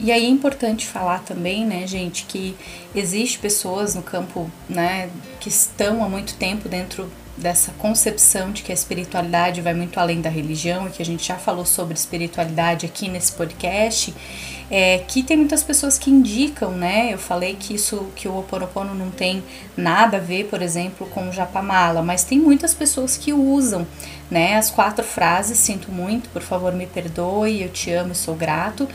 E 0.00 0.12
aí 0.12 0.24
é 0.24 0.28
importante 0.28 0.86
falar 0.86 1.20
também, 1.20 1.66
né, 1.66 1.86
gente, 1.86 2.24
que 2.24 2.56
existe 2.94 3.38
pessoas 3.38 3.94
no 3.94 4.02
campo, 4.02 4.50
né, 4.68 5.10
que 5.40 5.48
estão 5.48 6.04
há 6.04 6.08
muito 6.08 6.34
tempo 6.34 6.68
dentro 6.68 7.10
dessa 7.38 7.72
concepção 7.78 8.50
de 8.50 8.62
que 8.62 8.72
a 8.72 8.74
espiritualidade 8.74 9.60
vai 9.60 9.72
muito 9.72 9.98
além 9.98 10.20
da 10.20 10.28
religião 10.28 10.86
e 10.86 10.90
que 10.90 11.00
a 11.00 11.04
gente 11.04 11.26
já 11.26 11.36
falou 11.36 11.64
sobre 11.64 11.94
espiritualidade 11.94 12.84
aqui 12.84 13.08
nesse 13.08 13.32
podcast, 13.32 14.12
é, 14.70 14.98
que 15.06 15.22
tem 15.22 15.36
muitas 15.36 15.62
pessoas 15.62 15.96
que 15.96 16.10
indicam, 16.10 16.72
né? 16.72 17.12
Eu 17.12 17.18
falei 17.18 17.56
que 17.58 17.74
isso, 17.74 18.08
que 18.14 18.28
o 18.28 18.36
Oponopono 18.36 18.94
não 18.94 19.10
tem 19.10 19.42
nada 19.76 20.18
a 20.18 20.20
ver, 20.20 20.46
por 20.46 20.60
exemplo, 20.60 21.06
com 21.06 21.28
o 21.28 21.32
Japamala, 21.32 22.02
mas 22.02 22.24
tem 22.24 22.38
muitas 22.38 22.74
pessoas 22.74 23.16
que 23.16 23.32
usam, 23.32 23.86
né? 24.30 24.56
As 24.56 24.70
quatro 24.70 25.04
frases, 25.04 25.58
sinto 25.58 25.90
muito, 25.90 26.28
por 26.30 26.42
favor 26.42 26.72
me 26.74 26.86
perdoe, 26.86 27.62
eu 27.62 27.68
te 27.68 27.90
amo, 27.92 28.14
sou 28.14 28.34
grato, 28.34 28.86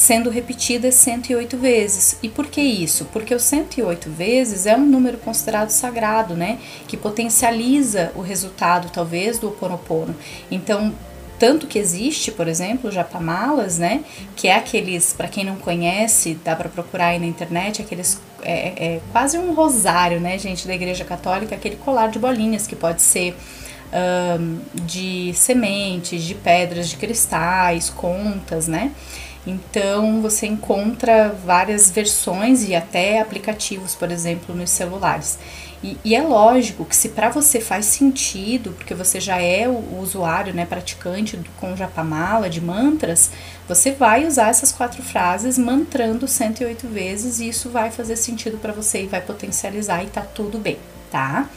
sendo 0.00 0.30
repetidas 0.30 0.94
108 0.94 1.58
vezes. 1.58 2.16
E 2.22 2.28
por 2.30 2.46
que 2.46 2.62
isso? 2.62 3.04
Porque 3.12 3.34
o 3.34 3.38
108 3.38 4.08
vezes 4.08 4.64
é 4.64 4.74
um 4.74 4.86
número 4.86 5.18
considerado 5.18 5.68
sagrado, 5.68 6.34
né? 6.34 6.58
Que 6.88 6.96
potencializa 6.96 8.10
o 8.16 8.22
resultado, 8.22 8.88
talvez, 8.90 9.38
do 9.38 9.48
Oponopono. 9.48 10.16
Então, 10.50 10.94
tanto 11.38 11.66
que 11.66 11.78
existe, 11.78 12.32
por 12.32 12.48
exemplo, 12.48 12.90
japamalas, 12.90 13.76
né? 13.76 14.02
Que 14.34 14.48
é 14.48 14.54
aqueles, 14.54 15.12
para 15.12 15.28
quem 15.28 15.44
não 15.44 15.56
conhece, 15.56 16.32
dá 16.42 16.56
para 16.56 16.70
procurar 16.70 17.08
aí 17.08 17.18
na 17.18 17.26
internet, 17.26 17.82
aqueles 17.82 18.18
é, 18.40 18.94
é, 18.94 19.00
quase 19.12 19.36
um 19.36 19.52
rosário, 19.52 20.18
né, 20.18 20.38
gente, 20.38 20.66
da 20.66 20.74
Igreja 20.74 21.04
Católica, 21.04 21.54
aquele 21.54 21.76
colar 21.76 22.08
de 22.08 22.18
bolinhas 22.18 22.66
que 22.66 22.74
pode 22.74 23.02
ser 23.02 23.36
um, 24.40 24.60
de 24.86 25.34
sementes, 25.34 26.22
de 26.22 26.34
pedras, 26.34 26.88
de 26.88 26.96
cristais, 26.96 27.90
contas, 27.90 28.66
né? 28.66 28.92
Então 29.46 30.20
você 30.20 30.46
encontra 30.46 31.34
várias 31.44 31.90
versões 31.90 32.68
e 32.68 32.74
até 32.74 33.20
aplicativos, 33.20 33.94
por 33.94 34.10
exemplo, 34.10 34.54
nos 34.54 34.70
celulares. 34.70 35.38
E, 35.82 35.96
e 36.04 36.14
é 36.14 36.20
lógico 36.20 36.84
que 36.84 36.94
se 36.94 37.08
para 37.08 37.30
você 37.30 37.58
faz 37.58 37.86
sentido, 37.86 38.72
porque 38.72 38.94
você 38.94 39.18
já 39.18 39.40
é 39.40 39.66
o, 39.66 39.98
usuário, 39.98 40.52
né, 40.52 40.66
praticante 40.66 41.38
do, 41.38 41.48
com 41.58 41.74
Japamala, 41.74 42.50
de 42.50 42.60
mantras, 42.60 43.30
você 43.66 43.92
vai 43.92 44.26
usar 44.26 44.48
essas 44.48 44.72
quatro 44.72 45.02
frases 45.02 45.56
mantrando 45.56 46.28
108 46.28 46.86
vezes 46.86 47.40
e 47.40 47.48
isso 47.48 47.70
vai 47.70 47.90
fazer 47.90 48.16
sentido 48.16 48.58
para 48.58 48.74
você 48.74 49.04
e 49.04 49.06
vai 49.06 49.22
potencializar 49.22 50.04
e 50.04 50.08
tá 50.08 50.20
tudo 50.20 50.58
bem, 50.58 50.78
tá? 51.10 51.48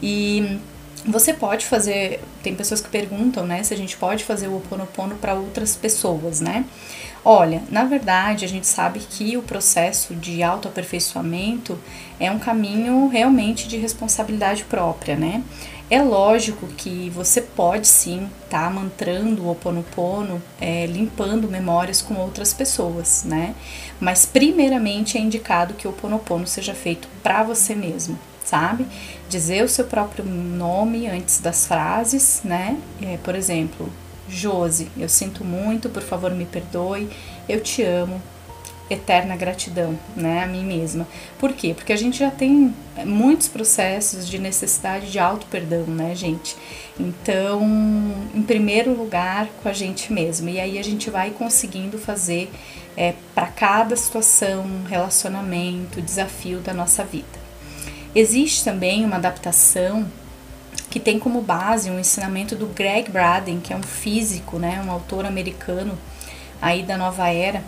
E 0.00 0.60
você 1.06 1.32
pode 1.32 1.64
fazer, 1.64 2.20
tem 2.42 2.54
pessoas 2.54 2.80
que 2.80 2.88
perguntam, 2.88 3.46
né, 3.46 3.62
se 3.62 3.72
a 3.72 3.76
gente 3.76 3.96
pode 3.96 4.24
fazer 4.24 4.48
o 4.48 4.52
Ho 4.52 4.56
Oponopono 4.56 5.14
para 5.16 5.34
outras 5.34 5.76
pessoas, 5.76 6.40
né? 6.40 6.64
Olha, 7.24 7.62
na 7.70 7.84
verdade, 7.84 8.44
a 8.44 8.48
gente 8.48 8.66
sabe 8.66 9.00
que 9.00 9.36
o 9.36 9.42
processo 9.42 10.14
de 10.14 10.42
autoaperfeiçoamento 10.42 11.78
é 12.20 12.30
um 12.30 12.38
caminho 12.38 13.08
realmente 13.08 13.66
de 13.66 13.76
responsabilidade 13.76 14.64
própria, 14.64 15.16
né? 15.16 15.42
É 15.88 16.02
lógico 16.02 16.66
que 16.68 17.10
você 17.10 17.40
pode 17.40 17.86
sim 17.86 18.28
estar 18.44 18.64
tá 18.64 18.70
mantrando 18.70 19.44
o 19.44 19.50
Oponopono, 19.50 20.42
é, 20.60 20.86
limpando 20.86 21.48
memórias 21.48 22.02
com 22.02 22.14
outras 22.14 22.52
pessoas, 22.52 23.22
né? 23.24 23.54
Mas 24.00 24.26
primeiramente 24.26 25.16
é 25.16 25.20
indicado 25.20 25.74
que 25.74 25.86
o 25.86 25.90
Oponopono 25.90 26.46
seja 26.46 26.74
feito 26.74 27.08
para 27.22 27.44
você 27.44 27.74
mesmo, 27.74 28.18
sabe? 28.46 28.86
Dizer 29.28 29.62
o 29.62 29.68
seu 29.68 29.84
próprio 29.84 30.24
nome 30.24 31.06
antes 31.08 31.40
das 31.40 31.66
frases, 31.66 32.40
né? 32.44 32.78
É, 33.02 33.18
por 33.18 33.34
exemplo, 33.34 33.90
Josi, 34.28 34.88
eu 34.96 35.08
sinto 35.08 35.44
muito, 35.44 35.88
por 35.88 36.02
favor 36.02 36.30
me 36.30 36.46
perdoe, 36.46 37.08
eu 37.48 37.60
te 37.60 37.82
amo, 37.82 38.22
eterna 38.88 39.34
gratidão, 39.34 39.98
né, 40.14 40.44
a 40.44 40.46
mim 40.46 40.64
mesma. 40.64 41.06
Por 41.38 41.52
quê? 41.52 41.74
Porque 41.74 41.92
a 41.92 41.96
gente 41.96 42.18
já 42.18 42.30
tem 42.30 42.72
muitos 43.04 43.48
processos 43.48 44.28
de 44.28 44.38
necessidade 44.38 45.10
de 45.10 45.18
auto 45.18 45.46
perdão, 45.46 45.84
né, 45.84 46.14
gente? 46.14 46.56
Então, 46.98 47.62
em 48.34 48.42
primeiro 48.42 48.94
lugar, 48.94 49.48
com 49.60 49.68
a 49.68 49.72
gente 49.72 50.12
mesmo. 50.12 50.48
E 50.48 50.60
aí 50.60 50.78
a 50.78 50.84
gente 50.84 51.10
vai 51.10 51.30
conseguindo 51.30 51.98
fazer 51.98 52.50
é, 52.96 53.14
para 53.34 53.48
cada 53.48 53.96
situação, 53.96 54.64
relacionamento, 54.88 56.00
desafio 56.00 56.60
da 56.60 56.72
nossa 56.72 57.04
vida. 57.04 57.45
Existe 58.16 58.64
também 58.64 59.04
uma 59.04 59.16
adaptação 59.16 60.08
que 60.88 60.98
tem 60.98 61.18
como 61.18 61.42
base 61.42 61.90
um 61.90 62.00
ensinamento 62.00 62.56
do 62.56 62.64
Greg 62.64 63.10
Braden, 63.10 63.60
que 63.60 63.74
é 63.74 63.76
um 63.76 63.82
físico, 63.82 64.58
né, 64.58 64.82
um 64.86 64.90
autor 64.90 65.26
americano 65.26 65.98
aí 66.62 66.82
da 66.82 66.96
nova 66.96 67.28
era, 67.28 67.62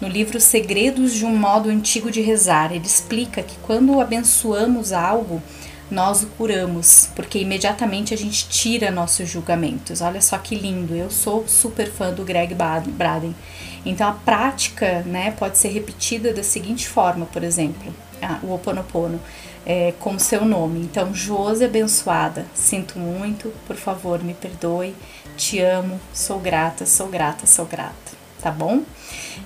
no 0.00 0.08
livro 0.08 0.40
Segredos 0.40 1.12
de 1.12 1.26
um 1.26 1.36
Modo 1.36 1.68
Antigo 1.68 2.10
de 2.10 2.22
Rezar. 2.22 2.72
Ele 2.72 2.86
explica 2.86 3.42
que 3.42 3.58
quando 3.58 4.00
abençoamos 4.00 4.90
algo, 4.90 5.42
nós 5.90 6.22
o 6.22 6.28
curamos, 6.28 7.10
porque 7.14 7.38
imediatamente 7.38 8.14
a 8.14 8.16
gente 8.16 8.48
tira 8.48 8.90
nossos 8.90 9.28
julgamentos. 9.28 10.00
Olha 10.00 10.22
só 10.22 10.38
que 10.38 10.54
lindo, 10.54 10.96
eu 10.96 11.10
sou 11.10 11.46
super 11.46 11.90
fã 11.90 12.10
do 12.10 12.24
Greg 12.24 12.54
Braden. 12.54 13.36
Então 13.84 14.08
a 14.08 14.12
prática 14.12 15.02
né, 15.02 15.32
pode 15.32 15.58
ser 15.58 15.68
repetida 15.68 16.32
da 16.32 16.42
seguinte 16.42 16.88
forma, 16.88 17.26
por 17.26 17.44
exemplo, 17.44 17.94
ah, 18.22 18.38
o 18.42 18.54
Oponopono 18.54 19.20
é, 19.64 19.92
com 19.98 20.18
seu 20.18 20.44
nome. 20.44 20.80
Então, 20.80 21.14
Josi 21.14 21.64
abençoada, 21.64 22.46
sinto 22.54 22.98
muito, 22.98 23.52
por 23.66 23.76
favor, 23.76 24.22
me 24.22 24.34
perdoe, 24.34 24.94
te 25.36 25.60
amo, 25.60 26.00
sou 26.12 26.38
grata, 26.38 26.86
sou 26.86 27.08
grata, 27.08 27.46
sou 27.46 27.66
grata, 27.66 28.12
tá 28.40 28.50
bom? 28.50 28.82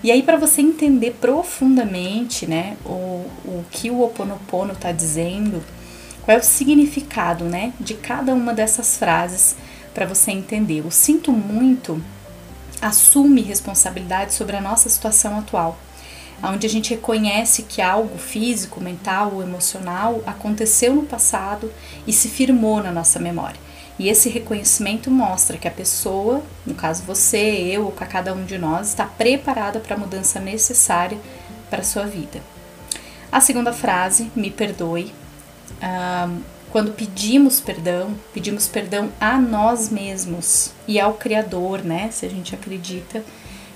E 0.02 0.10
aí, 0.10 0.22
para 0.22 0.36
você 0.36 0.60
entender 0.60 1.16
profundamente 1.20 2.46
né, 2.46 2.76
o, 2.84 3.26
o 3.44 3.64
que 3.70 3.90
o 3.90 4.02
Oponopono 4.02 4.72
está 4.72 4.92
dizendo, 4.92 5.62
qual 6.22 6.36
é 6.36 6.40
o 6.40 6.44
significado 6.44 7.44
né, 7.44 7.72
de 7.78 7.94
cada 7.94 8.34
uma 8.34 8.54
dessas 8.54 8.96
frases 8.96 9.56
para 9.92 10.06
você 10.06 10.32
entender. 10.32 10.84
O 10.84 10.90
sinto 10.90 11.30
muito 11.30 12.02
assume 12.82 13.40
responsabilidade 13.40 14.34
sobre 14.34 14.56
a 14.56 14.60
nossa 14.60 14.88
situação 14.88 15.38
atual 15.38 15.78
onde 16.42 16.66
a 16.66 16.70
gente 16.70 16.90
reconhece 16.90 17.62
que 17.62 17.80
algo 17.80 18.18
físico, 18.18 18.80
mental 18.80 19.32
ou 19.34 19.42
emocional 19.42 20.22
aconteceu 20.26 20.94
no 20.94 21.04
passado 21.04 21.72
e 22.06 22.12
se 22.12 22.28
firmou 22.28 22.82
na 22.82 22.92
nossa 22.92 23.18
memória. 23.18 23.58
E 23.98 24.08
esse 24.08 24.28
reconhecimento 24.28 25.10
mostra 25.10 25.56
que 25.56 25.68
a 25.68 25.70
pessoa, 25.70 26.42
no 26.66 26.74
caso 26.74 27.04
você, 27.04 27.38
eu 27.38 27.84
ou 27.84 27.92
cada 27.92 28.34
um 28.34 28.44
de 28.44 28.58
nós, 28.58 28.88
está 28.88 29.06
preparada 29.06 29.78
para 29.78 29.94
a 29.94 29.98
mudança 29.98 30.40
necessária 30.40 31.18
para 31.70 31.80
a 31.80 31.84
sua 31.84 32.04
vida. 32.04 32.40
A 33.30 33.40
segunda 33.40 33.72
frase, 33.72 34.30
me 34.34 34.50
perdoe. 34.50 35.12
quando 36.70 36.92
pedimos 36.92 37.60
perdão, 37.60 38.14
pedimos 38.32 38.66
perdão 38.66 39.12
a 39.20 39.38
nós 39.38 39.88
mesmos 39.90 40.72
e 40.88 40.98
ao 40.98 41.14
Criador, 41.14 41.84
né? 41.84 42.10
Se 42.10 42.26
a 42.26 42.28
gente 42.28 42.52
acredita 42.54 43.24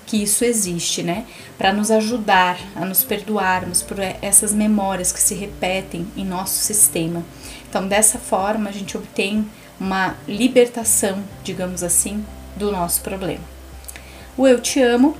que 0.09 0.23
isso 0.23 0.43
existe, 0.43 1.03
né? 1.03 1.27
Para 1.59 1.71
nos 1.71 1.91
ajudar 1.91 2.59
a 2.75 2.83
nos 2.85 3.05
perdoarmos 3.05 3.83
por 3.83 3.99
essas 4.00 4.55
memórias 4.55 5.12
que 5.12 5.21
se 5.21 5.35
repetem 5.35 6.09
em 6.17 6.25
nosso 6.25 6.55
sistema. 6.55 7.23
Então, 7.69 7.87
dessa 7.87 8.19
forma, 8.19 8.71
a 8.71 8.73
gente 8.73 8.97
obtém 8.97 9.47
uma 9.79 10.17
libertação, 10.27 11.23
digamos 11.45 11.83
assim, 11.83 12.25
do 12.57 12.73
nosso 12.73 13.03
problema. 13.03 13.45
O 14.35 14.47
eu 14.47 14.59
te 14.61 14.81
amo, 14.81 15.15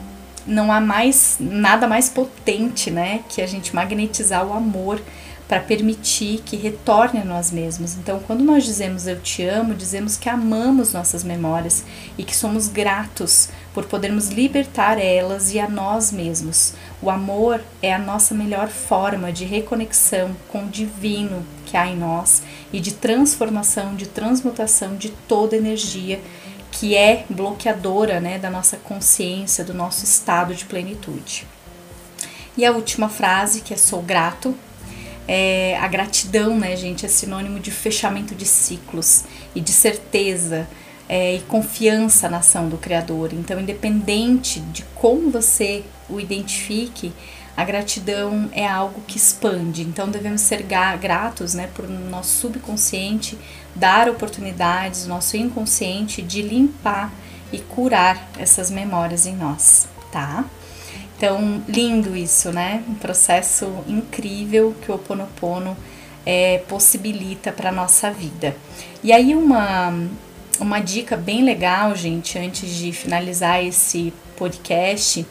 não 0.47 0.73
há 0.73 0.81
mais 0.81 1.37
nada 1.39 1.87
mais 1.87 2.09
potente, 2.09 2.91
né, 2.91 3.21
que 3.29 3.43
a 3.43 3.47
gente 3.47 3.75
magnetizar 3.75 4.47
o 4.47 4.55
amor 4.55 5.03
para 5.47 5.61
permitir 5.61 6.43
que 6.47 6.57
retorne 6.57 7.21
a 7.21 7.25
nós 7.25 7.51
mesmos. 7.51 7.95
Então, 7.95 8.21
quando 8.27 8.43
nós 8.43 8.65
dizemos 8.65 9.07
eu 9.07 9.21
te 9.21 9.43
amo, 9.43 9.75
dizemos 9.75 10.17
que 10.17 10.31
amamos 10.31 10.95
nossas 10.95 11.23
memórias 11.23 11.85
e 12.17 12.25
que 12.25 12.35
somos 12.35 12.69
gratos 12.69 13.51
por 13.79 13.85
podermos 13.85 14.31
libertar 14.31 14.99
elas 14.99 15.55
e 15.55 15.61
a 15.61 15.69
nós 15.69 16.11
mesmos. 16.11 16.75
O 17.01 17.09
amor 17.09 17.63
é 17.81 17.95
a 17.95 17.99
nossa 17.99 18.35
melhor 18.35 18.67
forma 18.67 19.33
de 19.33 19.45
reconexão 19.45 20.35
com 20.49 20.65
o 20.65 20.69
divino 20.69 21.47
que 21.65 21.77
há 21.77 21.87
em 21.87 21.97
nós 21.97 22.43
e 22.73 22.81
de 22.81 22.95
transformação, 22.95 23.95
de 23.95 24.09
transmutação 24.09 24.97
de 24.97 25.11
toda 25.29 25.57
energia 25.57 26.21
que 26.73 26.97
é 26.97 27.25
bloqueadora 27.31 28.19
né, 28.19 28.37
da 28.37 28.51
nossa 28.51 28.77
consciência, 28.79 29.63
do 29.63 29.73
nosso 29.73 30.05
estado 30.05 30.57
de 30.57 30.65
plenitude. 30.65 31.47
E 32.57 32.67
a 32.67 32.73
última 32.73 33.09
frase, 33.09 33.61
que 33.61 33.73
é 33.73 33.77
sou 33.77 34.03
grato, 34.03 34.57
é, 35.29 35.79
a 35.81 35.87
gratidão, 35.87 36.59
né, 36.59 36.75
gente, 36.75 37.07
é 37.07 37.09
sinônimo 37.09 37.61
de 37.61 37.71
fechamento 37.71 38.35
de 38.35 38.45
ciclos 38.45 39.23
e 39.55 39.61
de 39.61 39.71
certeza 39.71 40.67
é, 41.09 41.37
e 41.37 41.41
confiança 41.41 42.29
na 42.29 42.39
ação 42.39 42.69
do 42.69 42.77
Criador. 42.77 43.33
Então, 43.33 43.59
independente 43.59 44.61
de 44.61 44.85
como 44.95 45.31
você 45.31 45.85
o 46.09 46.21
identifique, 46.21 47.13
a 47.57 47.65
gratidão 47.65 48.49
é 48.53 48.67
algo 48.67 49.01
que 49.07 49.17
expande. 49.17 49.83
Então, 49.83 50.09
devemos 50.09 50.43
ser 50.43 50.63
gratos, 50.63 51.55
né, 51.55 51.69
por 51.75 51.89
nosso 51.89 52.41
subconsciente 52.41 53.39
dar 53.75 54.09
oportunidades, 54.09 55.07
nosso 55.07 55.37
inconsciente 55.37 56.21
de 56.21 56.43
limpar 56.43 57.13
e 57.53 57.59
curar 57.59 58.29
essas 58.39 58.71
memórias 58.71 59.27
em 59.27 59.35
nós, 59.35 59.89
tá? 60.13 60.45
Então, 61.17 61.63
lindo 61.67 62.17
isso, 62.17 62.53
né? 62.53 62.85
Um 62.89 62.95
processo 62.95 63.67
incrível 63.89 64.75
que 64.81 64.91
o 64.91 64.95
Ho 64.95 64.97
Oponopono 64.97 65.77
é, 66.25 66.59
possibilita 66.69 67.51
para 67.51 67.73
nossa 67.73 68.11
vida. 68.11 68.55
E 69.03 69.13
aí, 69.13 69.35
uma, 69.35 69.93
uma 70.61 70.81
dica 70.81 71.17
bem 71.17 71.45
legal, 71.45 71.95
gente, 71.95 72.39
antes 72.39 72.75
de 72.75 72.93
finalizar 72.93 73.65
esse 73.65 74.13
podcast, 74.37 75.27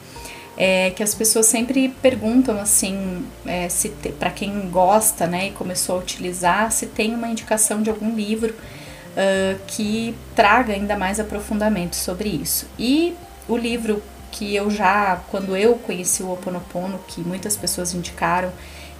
é 0.56 0.90
que 0.90 1.02
as 1.02 1.14
pessoas 1.14 1.46
sempre 1.46 1.88
perguntam 2.02 2.58
assim, 2.58 3.24
é, 3.46 3.68
se 3.68 3.90
para 4.18 4.30
quem 4.30 4.68
gosta, 4.68 5.26
né, 5.26 5.48
e 5.48 5.50
começou 5.52 5.96
a 5.96 5.98
utilizar, 6.00 6.72
se 6.72 6.86
tem 6.86 7.14
uma 7.14 7.28
indicação 7.28 7.80
de 7.80 7.90
algum 7.90 8.14
livro 8.14 8.52
uh, 8.52 9.58
que 9.68 10.14
traga 10.34 10.72
ainda 10.72 10.96
mais 10.96 11.20
aprofundamento 11.20 11.94
sobre 11.94 12.28
isso. 12.28 12.66
E 12.78 13.14
o 13.48 13.56
livro 13.56 14.02
que 14.32 14.54
eu 14.54 14.70
já, 14.70 15.22
quando 15.30 15.56
eu 15.56 15.74
conheci 15.76 16.22
o 16.22 16.28
Ho 16.28 16.32
Oponopono, 16.32 16.98
que 17.06 17.20
muitas 17.20 17.56
pessoas 17.56 17.94
indicaram 17.94 18.52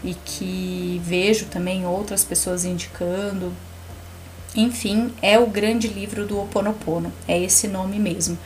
e 0.03 0.15
que 0.15 1.01
vejo 1.05 1.47
também 1.47 1.87
outras 1.87 2.25
pessoas 2.25 2.65
indicando, 2.65 3.53
enfim, 4.59 5.13
é 5.23 5.39
o 5.39 5.47
grande 5.47 5.87
livro 5.87 6.27
do 6.27 6.37
Ho 6.37 6.43
Oponopono, 6.43 7.13
é 7.29 7.41
esse 7.41 7.69
nome 7.69 7.99
mesmo, 7.99 8.37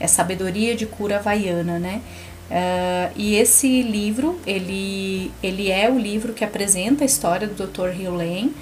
é 0.00 0.06
Sabedoria 0.06 0.74
de 0.74 0.84
Cura 0.84 1.18
Havaiana, 1.18 1.78
né? 1.78 2.02
Uh, 2.50 3.12
e 3.14 3.36
esse 3.36 3.80
livro, 3.82 4.40
ele, 4.44 5.30
ele 5.40 5.70
é 5.70 5.88
o 5.88 5.96
livro 5.96 6.32
que 6.32 6.44
apresenta 6.44 7.04
a 7.04 7.06
história 7.06 7.46
do 7.46 7.66
Dr. 7.66 7.90
Hugh 7.90 8.16
Lane, 8.16 8.52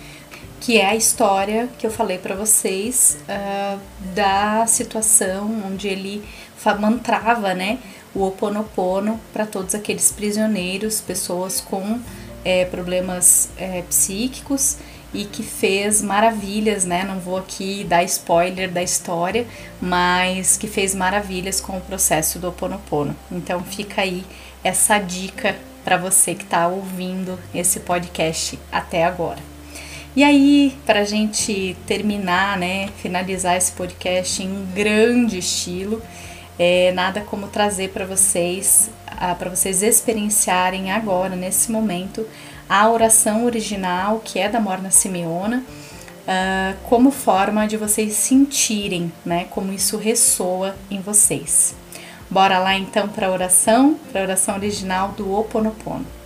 que 0.60 0.76
é 0.76 0.84
a 0.84 0.94
história 0.94 1.68
que 1.78 1.86
eu 1.86 1.90
falei 1.90 2.18
para 2.18 2.34
vocês 2.34 3.16
uh, 3.22 3.80
da 4.14 4.66
situação 4.66 5.62
onde 5.66 5.88
ele 5.88 6.22
mantrava, 6.78 7.54
né, 7.54 7.78
o 8.14 8.26
Oponopono 8.26 9.18
para 9.32 9.46
todos 9.46 9.74
aqueles 9.74 10.12
prisioneiros, 10.12 11.00
pessoas 11.00 11.62
com 11.62 11.98
é, 12.44 12.66
problemas 12.66 13.48
é, 13.56 13.82
psíquicos 13.88 14.76
e 15.12 15.24
que 15.24 15.42
fez 15.42 16.02
maravilhas, 16.02 16.84
né? 16.84 17.04
Não 17.04 17.18
vou 17.18 17.38
aqui 17.38 17.84
dar 17.84 18.02
spoiler 18.04 18.70
da 18.70 18.82
história, 18.82 19.46
mas 19.80 20.56
que 20.56 20.66
fez 20.66 20.94
maravilhas 20.94 21.60
com 21.60 21.78
o 21.78 21.80
processo 21.80 22.38
do 22.38 22.48
Oponopono. 22.48 23.16
Então 23.32 23.62
fica 23.62 24.02
aí 24.02 24.24
essa 24.62 24.98
dica 24.98 25.56
para 25.84 25.96
você 25.96 26.34
que 26.34 26.44
está 26.44 26.68
ouvindo 26.68 27.38
esse 27.54 27.80
podcast 27.80 28.58
até 28.70 29.04
agora. 29.04 29.38
E 30.14 30.24
aí, 30.24 30.76
para 30.84 31.00
a 31.00 31.04
gente 31.04 31.76
terminar, 31.86 32.58
né, 32.58 32.88
finalizar 33.00 33.56
esse 33.56 33.72
podcast 33.72 34.42
em 34.42 34.66
grande 34.74 35.38
estilo, 35.38 36.02
é 36.58 36.90
nada 36.92 37.20
como 37.20 37.46
trazer 37.46 37.90
para 37.90 38.04
vocês, 38.04 38.90
para 39.38 39.48
vocês 39.48 39.82
experienciarem 39.82 40.90
agora, 40.90 41.36
nesse 41.36 41.70
momento, 41.70 42.26
a 42.68 42.88
oração 42.88 43.44
original, 43.44 44.20
que 44.24 44.38
é 44.38 44.48
da 44.48 44.60
Morna 44.60 44.90
Simeona, 44.90 45.64
uh, 46.28 46.76
como 46.88 47.10
forma 47.10 47.66
de 47.66 47.76
vocês 47.76 48.12
sentirem, 48.14 49.12
né, 49.24 49.46
como 49.50 49.72
isso 49.72 49.96
ressoa 49.96 50.76
em 50.90 51.00
vocês. 51.00 51.74
Bora 52.30 52.58
lá 52.58 52.76
então 52.76 53.08
para 53.08 53.28
a 53.28 53.30
oração, 53.30 53.98
para 54.12 54.20
a 54.20 54.24
oração 54.24 54.54
original 54.56 55.12
do 55.12 55.30
Ho 55.30 55.40
Oponopono. 55.40 56.17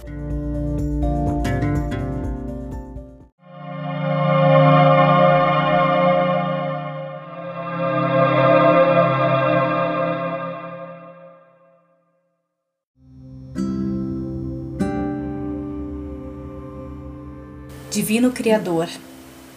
Divino 18.13 18.31
Criador, 18.31 18.91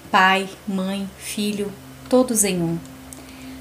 Pai, 0.10 0.48
Mãe, 0.66 1.10
Filho, 1.18 1.70
todos 2.08 2.46
em 2.46 2.62
um. 2.62 2.80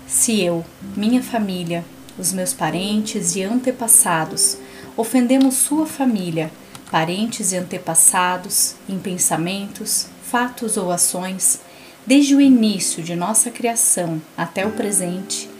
Se 0.06 0.40
eu, 0.40 0.64
minha 0.96 1.20
família, 1.20 1.84
os 2.16 2.32
meus 2.32 2.52
parentes 2.52 3.34
e 3.34 3.42
antepassados 3.42 4.56
ofendemos 4.96 5.56
Sua 5.56 5.84
família, 5.84 6.48
parentes 6.92 7.50
e 7.50 7.56
antepassados, 7.56 8.76
em 8.88 8.96
pensamentos, 8.96 10.06
fatos 10.22 10.76
ou 10.76 10.92
ações, 10.92 11.60
desde 12.06 12.36
o 12.36 12.40
início 12.40 13.02
de 13.02 13.16
nossa 13.16 13.50
criação 13.50 14.22
até 14.36 14.64
o 14.64 14.70
presente, 14.70 15.50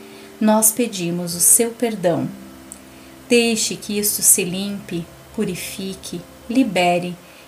nós 0.40 0.70
pedimos 0.70 1.34
o 1.34 1.40
seu 1.40 1.72
perdão. 1.72 2.28
Deixe 3.28 3.74
que 3.74 3.98
isto 3.98 4.22
se 4.22 4.44
limpe, 4.44 5.04
purifique, 5.34 6.20
libere 6.48 7.16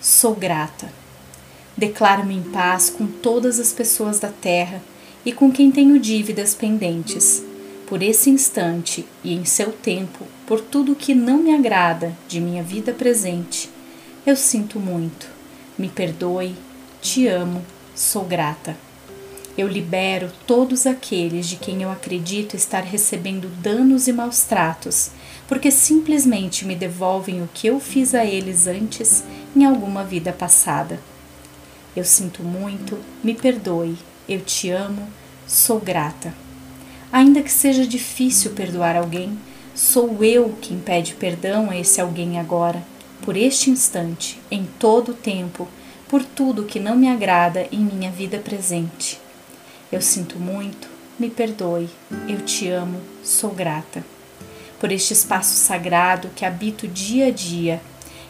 sou 0.00 0.34
grata. 0.34 0.90
Declaro-me 1.76 2.34
em 2.34 2.42
paz 2.42 2.90
com 2.90 3.06
todas 3.06 3.58
as 3.58 3.72
pessoas 3.72 4.18
da 4.18 4.28
terra 4.28 4.82
e 5.24 5.32
com 5.32 5.52
quem 5.52 5.70
tenho 5.70 5.98
dívidas 5.98 6.54
pendentes. 6.54 7.42
Por 7.86 8.02
esse 8.02 8.30
instante 8.30 9.04
e 9.24 9.34
em 9.34 9.44
seu 9.44 9.72
tempo, 9.72 10.24
por 10.46 10.60
tudo 10.60 10.94
que 10.94 11.14
não 11.14 11.38
me 11.38 11.54
agrada 11.54 12.16
de 12.28 12.40
minha 12.40 12.62
vida 12.62 12.92
presente, 12.92 13.68
eu 14.24 14.36
sinto 14.36 14.78
muito. 14.78 15.28
Me 15.76 15.88
perdoe, 15.88 16.54
te 17.00 17.26
amo, 17.26 17.64
sou 17.94 18.24
grata. 18.24 18.76
Eu 19.58 19.66
libero 19.66 20.30
todos 20.46 20.86
aqueles 20.86 21.48
de 21.48 21.56
quem 21.56 21.82
eu 21.82 21.90
acredito 21.90 22.56
estar 22.56 22.82
recebendo 22.82 23.48
danos 23.60 24.06
e 24.06 24.12
maus 24.12 24.42
tratos, 24.42 25.10
porque 25.50 25.72
simplesmente 25.72 26.64
me 26.64 26.76
devolvem 26.76 27.42
o 27.42 27.50
que 27.52 27.66
eu 27.66 27.80
fiz 27.80 28.14
a 28.14 28.24
eles 28.24 28.68
antes 28.68 29.24
em 29.54 29.64
alguma 29.64 30.04
vida 30.04 30.32
passada. 30.32 31.00
Eu 31.96 32.04
sinto 32.04 32.44
muito, 32.44 32.96
me 33.20 33.34
perdoe, 33.34 33.98
eu 34.28 34.40
te 34.42 34.70
amo, 34.70 35.08
sou 35.48 35.80
grata. 35.80 36.32
Ainda 37.12 37.42
que 37.42 37.50
seja 37.50 37.84
difícil 37.84 38.52
perdoar 38.52 38.94
alguém, 38.94 39.36
sou 39.74 40.22
eu 40.22 40.54
quem 40.62 40.78
pede 40.78 41.14
perdão 41.14 41.68
a 41.68 41.76
esse 41.76 42.00
alguém 42.00 42.38
agora, 42.38 42.80
por 43.20 43.36
este 43.36 43.70
instante, 43.70 44.40
em 44.52 44.64
todo 44.78 45.10
o 45.10 45.14
tempo, 45.14 45.66
por 46.08 46.24
tudo 46.24 46.62
que 46.62 46.78
não 46.78 46.94
me 46.94 47.08
agrada 47.08 47.66
em 47.72 47.80
minha 47.80 48.12
vida 48.12 48.38
presente. 48.38 49.20
Eu 49.90 50.00
sinto 50.00 50.38
muito, 50.38 50.86
me 51.18 51.28
perdoe, 51.28 51.90
eu 52.28 52.40
te 52.42 52.68
amo, 52.68 53.00
sou 53.24 53.50
grata. 53.50 54.04
Por 54.80 54.90
este 54.90 55.12
espaço 55.12 55.54
sagrado 55.54 56.30
que 56.34 56.44
habito 56.44 56.88
dia 56.88 57.26
a 57.26 57.30
dia 57.30 57.82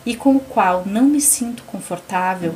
e 0.05 0.17
com 0.17 0.35
o 0.35 0.41
qual 0.41 0.85
não 0.85 1.05
me 1.05 1.21
sinto 1.21 1.63
confortável, 1.63 2.55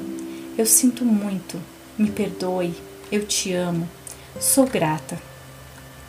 eu 0.59 0.67
sinto 0.67 1.05
muito, 1.05 1.63
me 1.97 2.11
perdoe, 2.11 2.75
eu 3.11 3.25
te 3.25 3.53
amo, 3.53 3.89
sou 4.41 4.67
grata. 4.67 5.17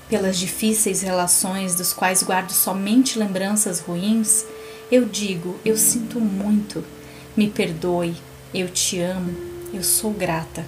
Pelas 0.10 0.38
difíceis 0.38 1.04
relações 1.04 1.76
dos 1.76 1.93
quais 1.93 2.24
guardo 2.24 2.52
somente 2.52 3.19
lembranças 3.19 3.80
ruins, 3.80 4.43
eu 4.91 5.06
digo, 5.06 5.60
eu 5.63 5.78
sinto 5.78 6.19
muito, 6.19 6.84
me 7.38 7.48
perdoe, 7.48 8.15
eu 8.52 8.67
te 8.67 9.00
amo, 9.00 9.34
eu 9.71 9.84
sou 9.84 10.12
grata 10.12 10.65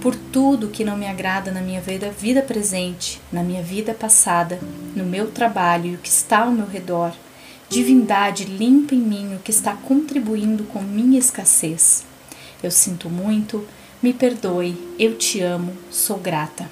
por 0.00 0.14
tudo 0.14 0.68
que 0.68 0.84
não 0.84 0.96
me 0.96 1.06
agrada 1.06 1.50
na 1.50 1.60
minha 1.60 1.80
vida, 1.80 2.10
vida 2.10 2.42
presente, 2.42 3.20
na 3.32 3.42
minha 3.42 3.62
vida 3.62 3.92
passada, 3.92 4.60
no 4.94 5.04
meu 5.04 5.30
trabalho 5.30 5.86
e 5.86 5.94
o 5.94 5.98
que 5.98 6.08
está 6.08 6.40
ao 6.40 6.52
meu 6.52 6.66
redor. 6.66 7.12
Divindade 7.68 8.44
limpa 8.44 8.94
em 8.94 9.00
mim 9.00 9.34
o 9.34 9.40
que 9.40 9.50
está 9.50 9.74
contribuindo 9.74 10.64
com 10.64 10.80
minha 10.80 11.18
escassez. 11.18 12.04
Eu 12.62 12.70
sinto 12.70 13.10
muito, 13.10 13.66
me 14.02 14.12
perdoe, 14.12 14.76
eu 14.98 15.16
te 15.16 15.40
amo, 15.40 15.72
sou 15.90 16.18
grata. 16.18 16.68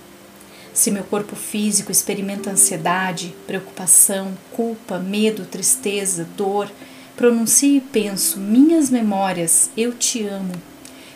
Se 0.73 0.91
meu 0.91 1.05
corpo 1.05 1.35
físico 1.35 1.91
experimenta 1.91 2.51
ansiedade, 2.51 3.35
preocupação, 3.47 4.37
culpa, 4.53 4.99
medo, 4.99 5.45
tristeza, 5.45 6.29
dor, 6.37 6.71
pronuncio 7.17 7.77
e 7.77 7.81
penso 7.81 8.39
minhas 8.39 8.91
memórias, 8.91 9.71
eu 9.77 9.93
te 9.93 10.25
amo, 10.27 10.53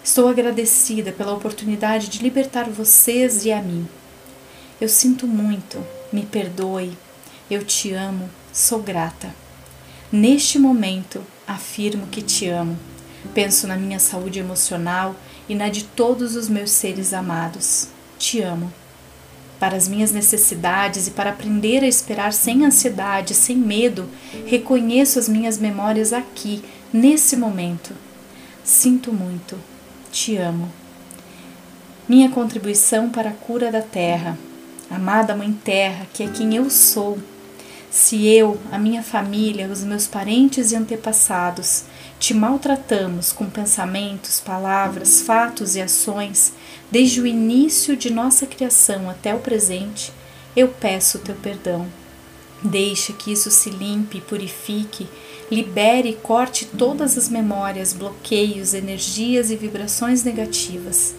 Estou 0.03 0.29
agradecida 0.29 1.13
pela 1.13 1.35
oportunidade 1.35 2.09
de 2.09 2.23
libertar 2.23 2.71
vocês 2.71 3.45
e 3.45 3.53
a 3.53 3.61
mim. 3.61 3.87
Eu 4.81 4.89
sinto 4.89 5.27
muito, 5.27 5.85
me 6.11 6.25
perdoe, 6.25 6.97
eu 7.51 7.63
te 7.63 7.93
amo, 7.93 8.31
sou 8.51 8.81
grata. 8.81 9.35
Neste 10.11 10.59
momento, 10.59 11.23
afirmo 11.47 12.07
que 12.07 12.23
te 12.23 12.49
amo. 12.49 12.79
Penso 13.35 13.67
na 13.67 13.77
minha 13.77 13.99
saúde 13.99 14.39
emocional 14.39 15.15
e 15.47 15.55
na 15.55 15.69
de 15.69 15.85
todos 15.85 16.35
os 16.35 16.49
meus 16.49 16.71
seres 16.71 17.13
amados. 17.13 17.89
Te 18.19 18.41
amo. 18.41 18.73
Para 19.59 19.77
as 19.77 19.87
minhas 19.87 20.13
necessidades 20.13 21.09
e 21.09 21.11
para 21.11 21.29
aprender 21.29 21.85
a 21.85 21.87
esperar 21.87 22.33
sem 22.33 22.65
ansiedade, 22.65 23.35
sem 23.35 23.57
medo, 23.57 24.09
reconheço 24.47 25.19
as 25.19 25.29
minhas 25.29 25.59
memórias 25.59 26.15
aqui, 26.15 26.65
nesse 26.91 27.37
momento. 27.37 27.95
Sinto 28.65 29.13
muito, 29.13 29.59
te 30.11 30.37
amo. 30.37 30.71
Minha 32.09 32.31
contribuição 32.31 33.09
para 33.09 33.31
a 33.31 33.35
cura 33.35 33.71
da 33.71 33.83
terra, 33.83 34.37
amada 34.91 35.37
Mãe 35.37 35.53
Terra, 35.53 36.07
que 36.13 36.23
é 36.23 36.29
quem 36.29 36.57
eu 36.57 36.69
sou. 36.69 37.19
Se 37.91 38.27
eu, 38.27 38.59
a 38.71 38.79
minha 38.79 39.03
família, 39.03 39.69
os 39.69 39.83
meus 39.83 40.07
parentes 40.07 40.73
e 40.73 40.77
antepassados 40.77 41.85
te 42.19 42.35
maltratamos 42.35 43.33
com 43.33 43.47
pensamentos, 43.47 44.41
palavras, 44.41 45.23
fatos 45.23 45.75
e 45.75 45.81
ações, 45.81 46.53
desde 46.91 47.21
o 47.21 47.27
início 47.27 47.97
de 47.97 48.13
nossa 48.13 48.47
criação 48.47 49.09
até 49.09 49.35
o 49.35 49.39
presente, 49.39 50.13
eu 50.55 50.69
peço 50.69 51.19
o 51.19 51.21
teu 51.21 51.35
perdão. 51.37 51.87
Deixa 52.63 53.13
que 53.13 53.33
isso 53.33 53.51
se 53.51 53.71
limpe 53.71 54.21
purifique 54.21 55.09
Libere 55.51 56.11
e 56.11 56.15
corte 56.15 56.65
todas 56.65 57.19
as 57.19 57.29
memórias, 57.29 57.93
bloqueios, 57.93 58.73
energias 58.73 59.51
e 59.51 59.57
vibrações 59.57 60.23
negativas. 60.23 61.13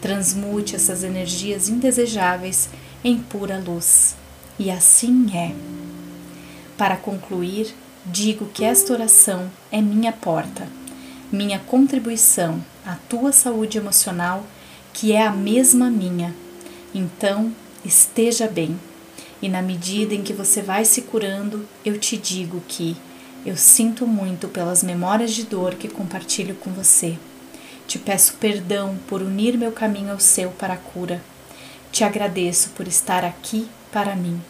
Transmute 0.00 0.76
essas 0.76 1.02
energias 1.02 1.68
indesejáveis 1.68 2.68
em 3.02 3.18
pura 3.18 3.58
luz. 3.58 4.14
E 4.56 4.70
assim 4.70 5.36
é. 5.36 5.52
Para 6.78 6.96
concluir, 6.96 7.74
digo 8.06 8.46
que 8.46 8.64
esta 8.64 8.92
oração 8.92 9.50
é 9.72 9.80
minha 9.80 10.12
porta, 10.12 10.68
minha 11.32 11.58
contribuição 11.58 12.64
à 12.86 12.94
tua 13.08 13.32
saúde 13.32 13.78
emocional, 13.78 14.46
que 14.92 15.12
é 15.12 15.26
a 15.26 15.32
mesma 15.32 15.90
minha. 15.90 16.32
Então, 16.94 17.52
esteja 17.84 18.46
bem. 18.46 18.78
E 19.40 19.48
na 19.48 19.60
medida 19.60 20.14
em 20.14 20.22
que 20.22 20.32
você 20.32 20.62
vai 20.62 20.84
se 20.84 21.02
curando, 21.02 21.66
eu 21.84 21.98
te 21.98 22.16
digo 22.16 22.62
que 22.68 22.96
eu 23.44 23.56
sinto 23.56 24.06
muito 24.06 24.46
pelas 24.46 24.84
memórias 24.84 25.32
de 25.32 25.42
dor 25.42 25.74
que 25.74 25.88
compartilho 25.88 26.54
com 26.54 26.70
você. 26.70 27.18
Te 27.88 27.98
peço 27.98 28.34
perdão 28.34 28.96
por 29.08 29.20
unir 29.20 29.58
meu 29.58 29.72
caminho 29.72 30.12
ao 30.12 30.20
seu 30.20 30.50
para 30.50 30.74
a 30.74 30.78
cura. 30.78 31.20
Te 31.90 32.04
agradeço 32.04 32.70
por 32.70 32.86
estar 32.86 33.24
aqui 33.24 33.68
para 33.90 34.14
mim 34.14 34.40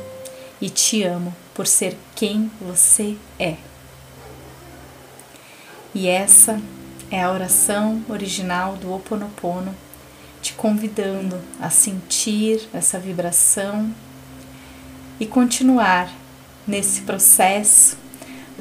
e 0.61 0.68
te 0.68 1.02
amo 1.02 1.35
por 1.55 1.66
ser 1.66 1.96
quem 2.14 2.50
você 2.61 3.16
é. 3.38 3.57
E 5.94 6.07
essa 6.07 6.61
é 7.11 7.22
a 7.22 7.31
oração 7.31 8.02
original 8.09 8.76
do 8.76 8.90
Ho 8.90 8.96
Oponopono, 8.96 9.74
te 10.40 10.52
convidando 10.52 11.40
a 11.61 11.70
sentir 11.70 12.68
essa 12.72 12.98
vibração 12.98 13.92
e 15.18 15.26
continuar 15.26 16.11
nesse 16.66 17.02
processo 17.02 18.02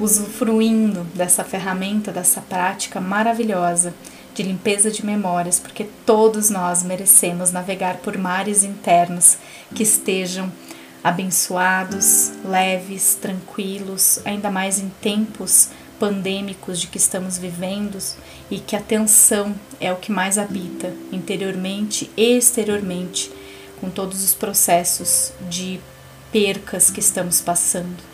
usufruindo 0.02 1.04
dessa 1.14 1.44
ferramenta, 1.44 2.10
dessa 2.10 2.40
prática 2.40 3.00
maravilhosa 3.00 3.94
de 4.34 4.42
limpeza 4.42 4.90
de 4.90 5.06
memórias, 5.06 5.60
porque 5.60 5.86
todos 6.04 6.50
nós 6.50 6.82
merecemos 6.82 7.52
navegar 7.52 7.98
por 7.98 8.18
mares 8.18 8.64
internos 8.64 9.36
que 9.74 9.84
estejam 9.84 10.50
abençoados, 11.04 12.32
leves, 12.44 13.14
tranquilos, 13.14 14.20
ainda 14.24 14.50
mais 14.50 14.78
em 14.78 14.88
tempos 15.00 15.68
pandêmicos 16.00 16.80
de 16.80 16.88
que 16.88 16.98
estamos 16.98 17.38
vivendo 17.38 17.98
e 18.50 18.58
que 18.58 18.74
a 18.74 18.80
tensão 18.80 19.54
é 19.80 19.92
o 19.92 19.96
que 19.96 20.10
mais 20.10 20.36
habita 20.36 20.92
interiormente 21.12 22.10
e 22.16 22.36
exteriormente, 22.36 23.30
com 23.80 23.88
todos 23.88 24.24
os 24.24 24.34
processos 24.34 25.32
de 25.48 25.80
percas 26.32 26.90
que 26.90 26.98
estamos 26.98 27.40
passando. 27.40 28.11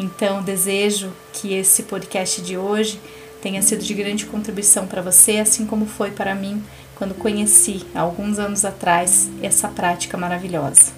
Então, 0.00 0.42
desejo 0.42 1.12
que 1.30 1.52
esse 1.52 1.82
podcast 1.82 2.40
de 2.40 2.56
hoje 2.56 2.98
tenha 3.42 3.60
sido 3.60 3.84
de 3.84 3.92
grande 3.92 4.24
contribuição 4.24 4.86
para 4.86 5.02
você, 5.02 5.36
assim 5.36 5.66
como 5.66 5.84
foi 5.84 6.10
para 6.10 6.34
mim 6.34 6.64
quando 6.94 7.14
conheci, 7.14 7.84
alguns 7.94 8.38
anos 8.38 8.64
atrás, 8.64 9.28
essa 9.42 9.68
prática 9.68 10.16
maravilhosa. 10.16 10.92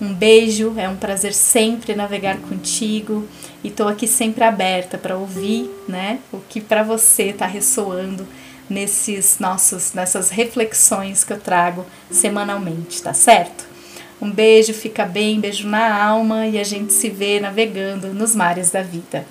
Um 0.00 0.12
beijo, 0.12 0.74
é 0.76 0.88
um 0.88 0.96
prazer 0.96 1.32
sempre 1.32 1.94
navegar 1.94 2.38
contigo 2.38 3.28
e 3.62 3.68
estou 3.68 3.86
aqui 3.86 4.08
sempre 4.08 4.42
aberta 4.42 4.98
para 4.98 5.16
ouvir, 5.16 5.70
né, 5.86 6.18
o 6.32 6.38
que 6.38 6.60
para 6.60 6.82
você 6.82 7.28
está 7.28 7.46
ressoando 7.46 8.26
nesses 8.68 9.38
nossos 9.38 9.92
nessas 9.92 10.30
reflexões 10.30 11.22
que 11.22 11.32
eu 11.32 11.38
trago 11.38 11.86
semanalmente, 12.10 13.00
tá 13.00 13.14
certo? 13.14 13.65
Um 14.20 14.30
beijo, 14.30 14.72
fica 14.72 15.04
bem, 15.04 15.40
beijo 15.40 15.68
na 15.68 16.04
alma 16.04 16.46
e 16.46 16.58
a 16.58 16.64
gente 16.64 16.92
se 16.92 17.08
vê 17.10 17.38
navegando 17.38 18.08
nos 18.14 18.34
mares 18.34 18.70
da 18.70 18.82
vida. 18.82 19.26